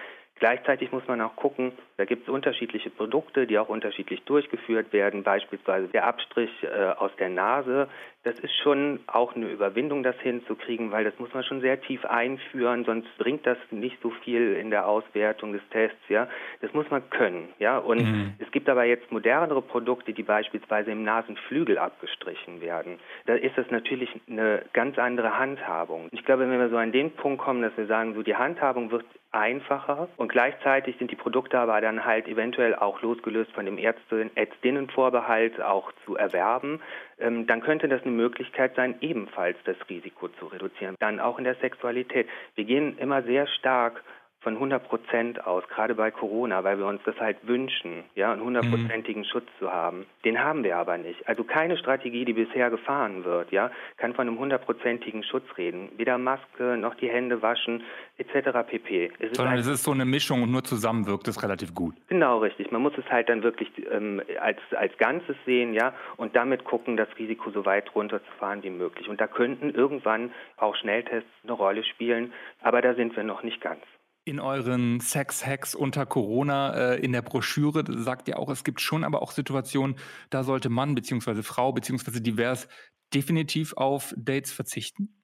Gleichzeitig 0.44 0.92
muss 0.92 1.08
man 1.08 1.22
auch 1.22 1.38
gucken, 1.38 1.72
da 1.96 2.04
gibt 2.04 2.24
es 2.24 2.30
unterschiedliche 2.30 2.90
Produkte, 2.90 3.48
die 3.48 3.58
auch 3.58 3.70
unterschiedlich 3.70 4.24
durchgeführt 4.24 4.92
werden. 4.92 5.24
Beispielsweise 5.24 5.88
der 5.88 6.06
Abstrich 6.06 6.52
äh, 6.64 6.68
aus 6.98 7.12
der 7.18 7.30
Nase. 7.30 7.88
Das 8.24 8.38
ist 8.40 8.54
schon 8.62 9.00
auch 9.08 9.38
eine 9.38 9.48
Überwindung, 9.48 10.04
das 10.04 10.18
hinzukriegen, 10.20 10.92
weil 10.92 11.06
das 11.06 11.18
muss 11.18 11.34
man 11.34 11.44
schon 11.44 11.62
sehr 11.62 11.80
tief 11.80 12.04
einführen, 12.04 12.84
sonst 12.84 13.08
bringt 13.18 13.46
das 13.46 13.58
nicht 13.72 14.02
so 14.02 14.10
viel 14.10 14.56
in 14.56 14.70
der 14.70 14.88
Auswertung 14.88 15.54
des 15.54 15.62
Tests. 15.72 16.10
Ja, 16.10 16.28
das 16.60 16.74
muss 16.74 16.90
man 16.90 17.10
können. 17.10 17.48
Ja, 17.60 17.78
und 17.78 18.02
mhm. 18.02 18.34
es 18.40 18.52
gibt 18.52 18.68
aber 18.68 18.84
jetzt 18.84 19.14
modernere 19.14 19.62
Produkte, 19.62 20.12
die 20.12 20.24
beispielsweise 20.24 20.92
im 20.92 21.04
Nasenflügel 21.04 21.78
abgestrichen 21.78 22.60
werden. 22.60 23.00
Da 23.28 23.36
ist 23.36 23.58
das 23.58 23.72
natürlich 23.72 24.10
eine 24.30 24.64
ganz 24.74 24.98
andere 24.98 25.38
Handhabung. 25.38 26.10
Ich 26.12 26.26
glaube, 26.26 26.50
wenn 26.50 26.60
wir 26.60 26.70
so 26.70 26.78
an 26.78 26.92
den 26.92 27.12
Punkt 27.12 27.42
kommen, 27.42 27.62
dass 27.62 27.78
wir 27.78 27.86
sagen, 27.86 28.14
so 28.14 28.24
die 28.24 28.36
Handhabung 28.36 28.92
wird 28.92 29.06
einfacher 29.34 30.08
und 30.18 30.30
gleichzeitig 30.30 30.98
sind 30.98 31.12
die 31.12 31.16
Produkte 31.16 31.60
aber 31.60 31.82
dann 31.82 32.06
halt 32.06 32.28
eventuell 32.28 32.76
auch 32.76 33.02
losgelöst 33.02 33.52
von 33.52 33.66
dem 33.66 33.78
Ärztinnenvorbehalt 33.78 35.62
auch 35.62 35.92
zu 36.06 36.16
erwerben, 36.16 36.82
ähm, 37.20 37.48
dann 37.48 37.62
könnte 37.62 37.88
das 37.88 38.04
eine 38.04 38.12
Möglichkeit 38.12 38.76
sein, 38.76 38.96
ebenfalls 39.02 39.58
das 39.66 39.78
Risiko 39.90 40.28
zu 40.28 40.48
reduzieren. 40.48 40.96
Dann 41.00 41.20
auch 41.20 41.38
in 41.38 41.44
der 41.44 41.56
Sexualität. 41.56 42.28
Wir 42.56 42.66
gehen 42.66 42.98
immer 43.00 43.24
sehr 43.24 43.48
stark 43.48 44.04
von 44.44 44.56
100 44.56 44.88
Prozent 44.88 45.48
aus, 45.48 45.64
gerade 45.70 45.96
bei 45.96 46.12
Corona, 46.12 46.64
weil 46.64 46.78
wir 46.78 46.86
uns 46.86 47.02
das 47.06 47.16
halt 47.20 47.38
wünschen, 47.48 48.04
ja, 48.16 48.34
einen 48.34 48.44
hundertprozentigen 48.44 49.22
mhm. 49.22 49.28
Schutz 49.28 49.48
zu 49.58 49.72
haben. 49.72 50.06
Den 50.26 50.44
haben 50.44 50.64
wir 50.64 50.78
aber 50.78 50.98
nicht. 50.98 51.28
Also 51.28 51.44
keine 51.44 51.78
Strategie, 51.78 52.26
die 52.26 52.34
bisher 52.34 52.70
gefahren 52.70 53.24
wird, 53.24 53.52
ja, 53.52 53.72
kann 53.98 54.14
von 54.14 54.28
einem 54.28 54.38
hundertprozentigen 54.38 55.24
Schutz 55.24 55.46
reden. 55.58 55.90
Weder 55.98 56.18
Maske 56.18 56.78
noch 56.78 56.96
die 56.96 57.10
Hände 57.10 57.42
waschen 57.42 57.84
etc. 58.18 58.50
pp. 58.68 59.12
Es 59.20 59.38
Sondern 59.38 59.58
es 59.58 59.68
ist 59.68 59.84
so 59.84 59.92
eine 59.92 60.06
Mischung 60.06 60.44
und 60.44 60.52
nur 60.52 60.64
zusammen 60.64 61.08
wirkt 61.08 61.28
es 61.28 61.42
relativ 61.42 61.74
gut. 61.74 61.96
Genau, 62.08 62.40
richtig. 62.40 62.72
Man 62.72 62.82
muss 62.82 62.94
es 62.98 63.06
halt 63.10 63.30
dann 63.30 63.44
wirklich 63.44 63.70
ähm, 63.90 64.22
als, 64.40 64.60
als 64.76 64.96
Ganzes 64.98 65.36
sehen, 65.46 65.74
ja, 65.74 65.94
und 66.18 66.36
damit 66.36 66.66
gucken, 66.66 66.98
das 66.98 67.08
Risiko 67.18 67.50
so 67.52 67.66
weit 67.66 67.96
runterzufahren 67.96 68.62
wie 68.64 68.70
möglich. 68.70 69.08
Und 69.08 69.22
da 69.22 69.28
könnten 69.28 69.74
irgendwann 69.74 70.32
auch 70.58 70.76
Schnelltests 70.76 71.30
eine 71.44 71.54
Rolle 71.54 71.84
spielen, 71.84 72.34
aber 72.62 72.82
da 72.82 72.94
sind 72.94 73.16
wir 73.16 73.24
noch 73.24 73.44
nicht 73.44 73.62
ganz. 73.62 73.82
In 74.26 74.40
euren 74.40 75.02
Sex-Hacks 75.02 75.76
unter 75.76 76.06
Corona 76.06 76.94
äh, 76.94 77.00
in 77.00 77.12
der 77.12 77.22
Broschüre 77.22 77.84
sagt 78.04 78.30
ihr 78.30 78.40
auch, 78.40 78.50
es 78.50 78.64
gibt 78.64 78.80
schon 78.80 79.04
aber 79.04 79.22
auch 79.22 79.32
Situationen, 79.32 79.98
da 80.30 80.44
sollte 80.44 80.70
Mann 80.70 80.96
bzw. 80.96 81.44
Frau 81.44 81.74
bzw. 81.74 82.22
divers 82.22 82.68
definitiv 83.14 83.74
auf 83.74 84.14
Dates 84.18 84.54
verzichten? 84.54 85.23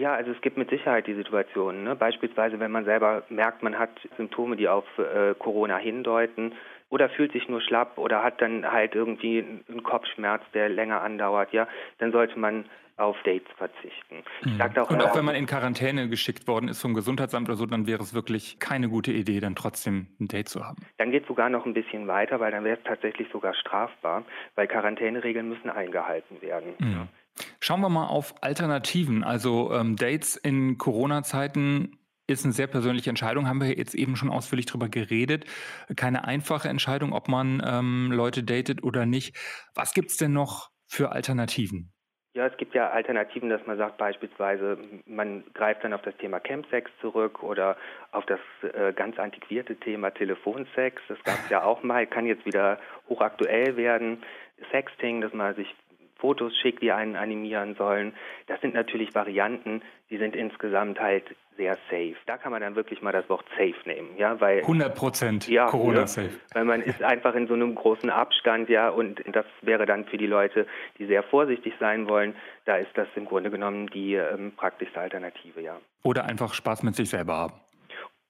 Ja, 0.00 0.14
also 0.14 0.30
es 0.30 0.40
gibt 0.40 0.56
mit 0.56 0.70
Sicherheit 0.70 1.06
die 1.06 1.14
Situationen. 1.14 1.84
Ne? 1.84 1.94
Beispielsweise, 1.94 2.58
wenn 2.58 2.70
man 2.70 2.86
selber 2.86 3.22
merkt, 3.28 3.62
man 3.62 3.78
hat 3.78 3.90
Symptome, 4.16 4.56
die 4.56 4.66
auf 4.66 4.86
äh, 4.96 5.34
Corona 5.38 5.76
hindeuten, 5.76 6.54
oder 6.88 7.10
fühlt 7.10 7.32
sich 7.32 7.48
nur 7.50 7.60
schlapp 7.60 7.98
oder 7.98 8.22
hat 8.22 8.40
dann 8.40 8.64
halt 8.72 8.94
irgendwie 8.94 9.44
einen 9.68 9.82
Kopfschmerz, 9.82 10.42
der 10.54 10.70
länger 10.70 11.02
andauert, 11.02 11.52
ja, 11.52 11.68
dann 11.98 12.12
sollte 12.12 12.38
man 12.38 12.64
auf 12.96 13.16
Dates 13.24 13.48
verzichten. 13.58 14.24
Mhm. 14.44 14.60
Auch 14.78 14.90
und 14.90 15.02
auch 15.02 15.16
wenn 15.16 15.24
man 15.24 15.34
in 15.34 15.46
Quarantäne 15.46 16.08
geschickt 16.08 16.48
worden 16.48 16.68
ist 16.68 16.80
vom 16.80 16.94
Gesundheitsamt 16.94 17.48
oder 17.48 17.56
so, 17.56 17.66
dann 17.66 17.86
wäre 17.86 18.02
es 18.02 18.14
wirklich 18.14 18.58
keine 18.58 18.88
gute 18.88 19.12
Idee, 19.12 19.38
dann 19.40 19.54
trotzdem 19.54 20.06
ein 20.18 20.28
Date 20.28 20.48
zu 20.48 20.64
haben. 20.64 20.78
Dann 20.96 21.10
geht 21.10 21.22
es 21.22 21.28
sogar 21.28 21.50
noch 21.50 21.66
ein 21.66 21.74
bisschen 21.74 22.08
weiter, 22.08 22.40
weil 22.40 22.52
dann 22.52 22.64
wäre 22.64 22.78
es 22.78 22.84
tatsächlich 22.84 23.28
sogar 23.30 23.54
strafbar, 23.54 24.24
weil 24.54 24.66
Quarantäneregeln 24.66 25.48
müssen 25.48 25.68
eingehalten 25.68 26.40
werden. 26.40 26.72
Mhm. 26.78 27.08
Schauen 27.60 27.80
wir 27.80 27.88
mal 27.88 28.06
auf 28.06 28.34
Alternativen. 28.42 29.24
Also 29.24 29.72
ähm, 29.72 29.96
Dates 29.96 30.36
in 30.36 30.78
Corona-Zeiten 30.78 31.98
ist 32.26 32.44
eine 32.44 32.52
sehr 32.52 32.66
persönliche 32.66 33.10
Entscheidung, 33.10 33.48
haben 33.48 33.60
wir 33.60 33.76
jetzt 33.76 33.94
eben 33.94 34.16
schon 34.16 34.30
ausführlich 34.30 34.66
darüber 34.66 34.88
geredet. 34.88 35.44
Keine 35.96 36.24
einfache 36.24 36.68
Entscheidung, 36.68 37.12
ob 37.12 37.28
man 37.28 37.62
ähm, 37.66 38.12
Leute 38.12 38.42
datet 38.42 38.82
oder 38.84 39.04
nicht. 39.06 39.36
Was 39.74 39.92
gibt 39.94 40.10
es 40.10 40.16
denn 40.16 40.32
noch 40.32 40.70
für 40.86 41.12
Alternativen? 41.12 41.92
Ja, 42.32 42.46
es 42.46 42.56
gibt 42.56 42.74
ja 42.74 42.90
Alternativen, 42.90 43.48
dass 43.48 43.66
man 43.66 43.76
sagt 43.76 43.98
beispielsweise, 43.98 44.78
man 45.04 45.42
greift 45.52 45.82
dann 45.82 45.92
auf 45.92 46.02
das 46.02 46.16
Thema 46.18 46.38
Campsex 46.38 46.88
zurück 47.00 47.42
oder 47.42 47.76
auf 48.12 48.24
das 48.26 48.38
äh, 48.72 48.92
ganz 48.92 49.18
antiquierte 49.18 49.74
Thema 49.74 50.12
Telefonsex. 50.12 51.02
Das 51.08 51.18
gab 51.24 51.34
es 51.40 51.50
ja 51.50 51.64
auch 51.64 51.82
mal, 51.82 52.06
kann 52.06 52.26
jetzt 52.26 52.46
wieder 52.46 52.78
hochaktuell 53.08 53.76
werden. 53.76 54.22
Sexting, 54.70 55.22
dass 55.22 55.32
man 55.32 55.56
sich 55.56 55.74
Fotos 56.20 56.56
schickt, 56.56 56.82
die 56.82 56.92
einen 56.92 57.16
animieren 57.16 57.74
sollen. 57.76 58.12
Das 58.46 58.60
sind 58.60 58.74
natürlich 58.74 59.14
Varianten, 59.14 59.82
die 60.10 60.18
sind 60.18 60.36
insgesamt 60.36 61.00
halt 61.00 61.24
sehr 61.56 61.76
safe. 61.90 62.16
Da 62.26 62.38
kann 62.38 62.52
man 62.52 62.62
dann 62.62 62.74
wirklich 62.74 63.02
mal 63.02 63.12
das 63.12 63.28
Wort 63.28 63.44
safe 63.50 63.74
nehmen, 63.84 64.16
ja, 64.16 64.40
weil 64.40 64.60
100 64.60 64.94
Prozent 64.94 65.48
ja, 65.48 65.66
Corona 65.66 66.06
safe. 66.06 66.30
Weil 66.54 66.64
man 66.64 66.80
ist 66.80 67.02
einfach 67.02 67.34
in 67.34 67.46
so 67.48 67.54
einem 67.54 67.74
großen 67.74 68.08
Abstand, 68.08 68.68
ja, 68.68 68.88
und 68.88 69.22
das 69.32 69.44
wäre 69.60 69.84
dann 69.84 70.06
für 70.06 70.16
die 70.16 70.26
Leute, 70.26 70.66
die 70.98 71.06
sehr 71.06 71.22
vorsichtig 71.22 71.74
sein 71.78 72.08
wollen, 72.08 72.34
da 72.64 72.76
ist 72.76 72.90
das 72.94 73.08
im 73.14 73.26
Grunde 73.26 73.50
genommen 73.50 73.88
die 73.88 74.14
ähm, 74.14 74.52
praktischste 74.56 75.00
Alternative, 75.00 75.60
ja. 75.60 75.76
Oder 76.02 76.24
einfach 76.24 76.54
Spaß 76.54 76.82
mit 76.82 76.94
sich 76.94 77.10
selber 77.10 77.34
haben. 77.36 77.54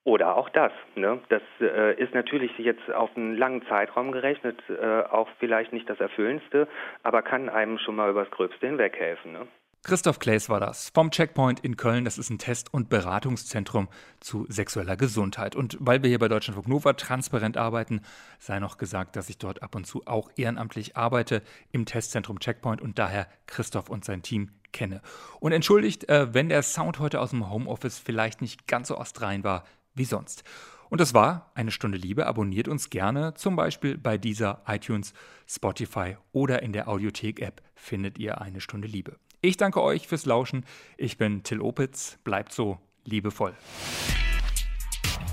Oder 0.05 0.37
auch 0.37 0.49
das. 0.49 0.73
Ne? 0.95 1.21
Das 1.29 1.43
äh, 1.61 1.95
ist 2.01 2.15
natürlich 2.15 2.57
jetzt 2.59 2.91
auf 2.91 3.11
einen 3.17 3.37
langen 3.37 3.63
Zeitraum 3.67 4.13
gerechnet, 4.13 4.59
äh, 4.69 5.03
auch 5.03 5.29
vielleicht 5.39 5.73
nicht 5.73 5.89
das 5.91 6.01
Erfüllendste, 6.01 6.69
aber 7.03 7.23
kann 7.23 7.51
einem 7.51 7.79
schon 7.79 7.97
mal 7.97 8.11
übers 8.11 8.31
Gröbste 8.31 8.67
hinweg 8.67 8.97
helfen. 8.99 9.33
Ne? 9.33 9.47
Christoph 9.83 10.19
Klaes 10.19 10.51
war 10.51 10.61
das 10.61 10.91
vom 10.95 11.11
Checkpoint 11.11 11.61
in 11.61 11.77
Köln. 11.77 12.05
Das 12.05 12.19
ist 12.19 12.29
ein 12.29 12.39
Test- 12.39 12.73
und 12.73 12.91
Beratungszentrum 12.91 13.89
zu 14.21 14.45
sexueller 14.49 14.97
Gesundheit. 14.97 15.57
Und 15.57 15.79
weil 15.81 16.03
wir 16.03 16.11
hier 16.11 16.19
bei 16.19 16.29
Deutschlandfunk 16.29 16.69
Nova 16.69 16.93
transparent 16.93 17.57
arbeiten, 17.57 18.03
sei 18.39 18.59
noch 18.59 18.77
gesagt, 18.77 19.17
dass 19.17 19.31
ich 19.31 19.39
dort 19.39 19.63
ab 19.63 19.75
und 19.75 19.87
zu 19.87 20.03
auch 20.05 20.31
ehrenamtlich 20.37 20.99
arbeite 20.99 21.43
im 21.73 21.87
Testzentrum 21.87 22.41
Checkpoint 22.41 22.83
und 22.83 22.99
daher 22.99 23.27
Christoph 23.47 23.89
und 23.89 24.05
sein 24.05 24.23
Team 24.23 24.51
kenne. 24.73 25.01
Und 25.41 25.53
entschuldigt, 25.53 26.09
äh, 26.11 26.35
wenn 26.35 26.51
der 26.51 26.63
Sound 26.63 26.99
heute 26.99 27.19
aus 27.19 27.31
dem 27.31 27.51
Homeoffice 27.51 27.99
vielleicht 27.99 28.43
nicht 28.43 28.67
ganz 28.67 28.89
so 28.89 28.99
ostrein 28.99 29.45
war 29.45 29.65
wie 30.01 30.05
sonst. 30.07 30.43
Und 30.89 31.01
das 31.01 31.15
war 31.15 31.53
eine 31.55 31.71
Stunde 31.71 31.97
Liebe. 31.97 32.27
Abonniert 32.27 32.67
uns 32.67 32.91
gerne, 32.91 33.35
zum 33.35 33.55
Beispiel 33.55 33.97
bei 33.97 34.19
dieser 34.19 34.63
iTunes, 34.67 35.13
Spotify 35.47 36.17
oder 36.33 36.63
in 36.63 36.73
der 36.73 36.89
Audiothek-App 36.89 37.63
findet 37.77 38.19
ihr 38.19 38.41
eine 38.41 38.61
Stunde 38.61 38.89
Liebe. 38.89 39.17
Ich 39.41 39.57
danke 39.57 39.83
euch 39.83 40.09
fürs 40.09 40.27
Lauschen. 40.27 40.65
Ich 40.97 41.17
bin 41.17 41.45
Till 41.45 41.61
Opitz. 41.61 42.19
Bleibt 42.25 42.53
so 42.53 42.79
liebevoll. 43.05 43.55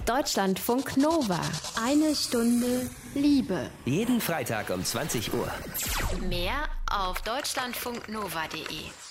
Deutschlandfunk 0.05 0.95
Nova. 0.95 1.41
Eine 1.83 2.15
Stunde 2.15 2.89
Liebe. 3.15 3.69
Jeden 3.85 4.21
Freitag 4.21 4.69
um 4.69 4.83
20 4.83 5.33
Uhr. 5.33 5.51
Mehr 6.29 6.63
auf 6.89 7.21
deutschlandfunknova.de. 7.21 9.06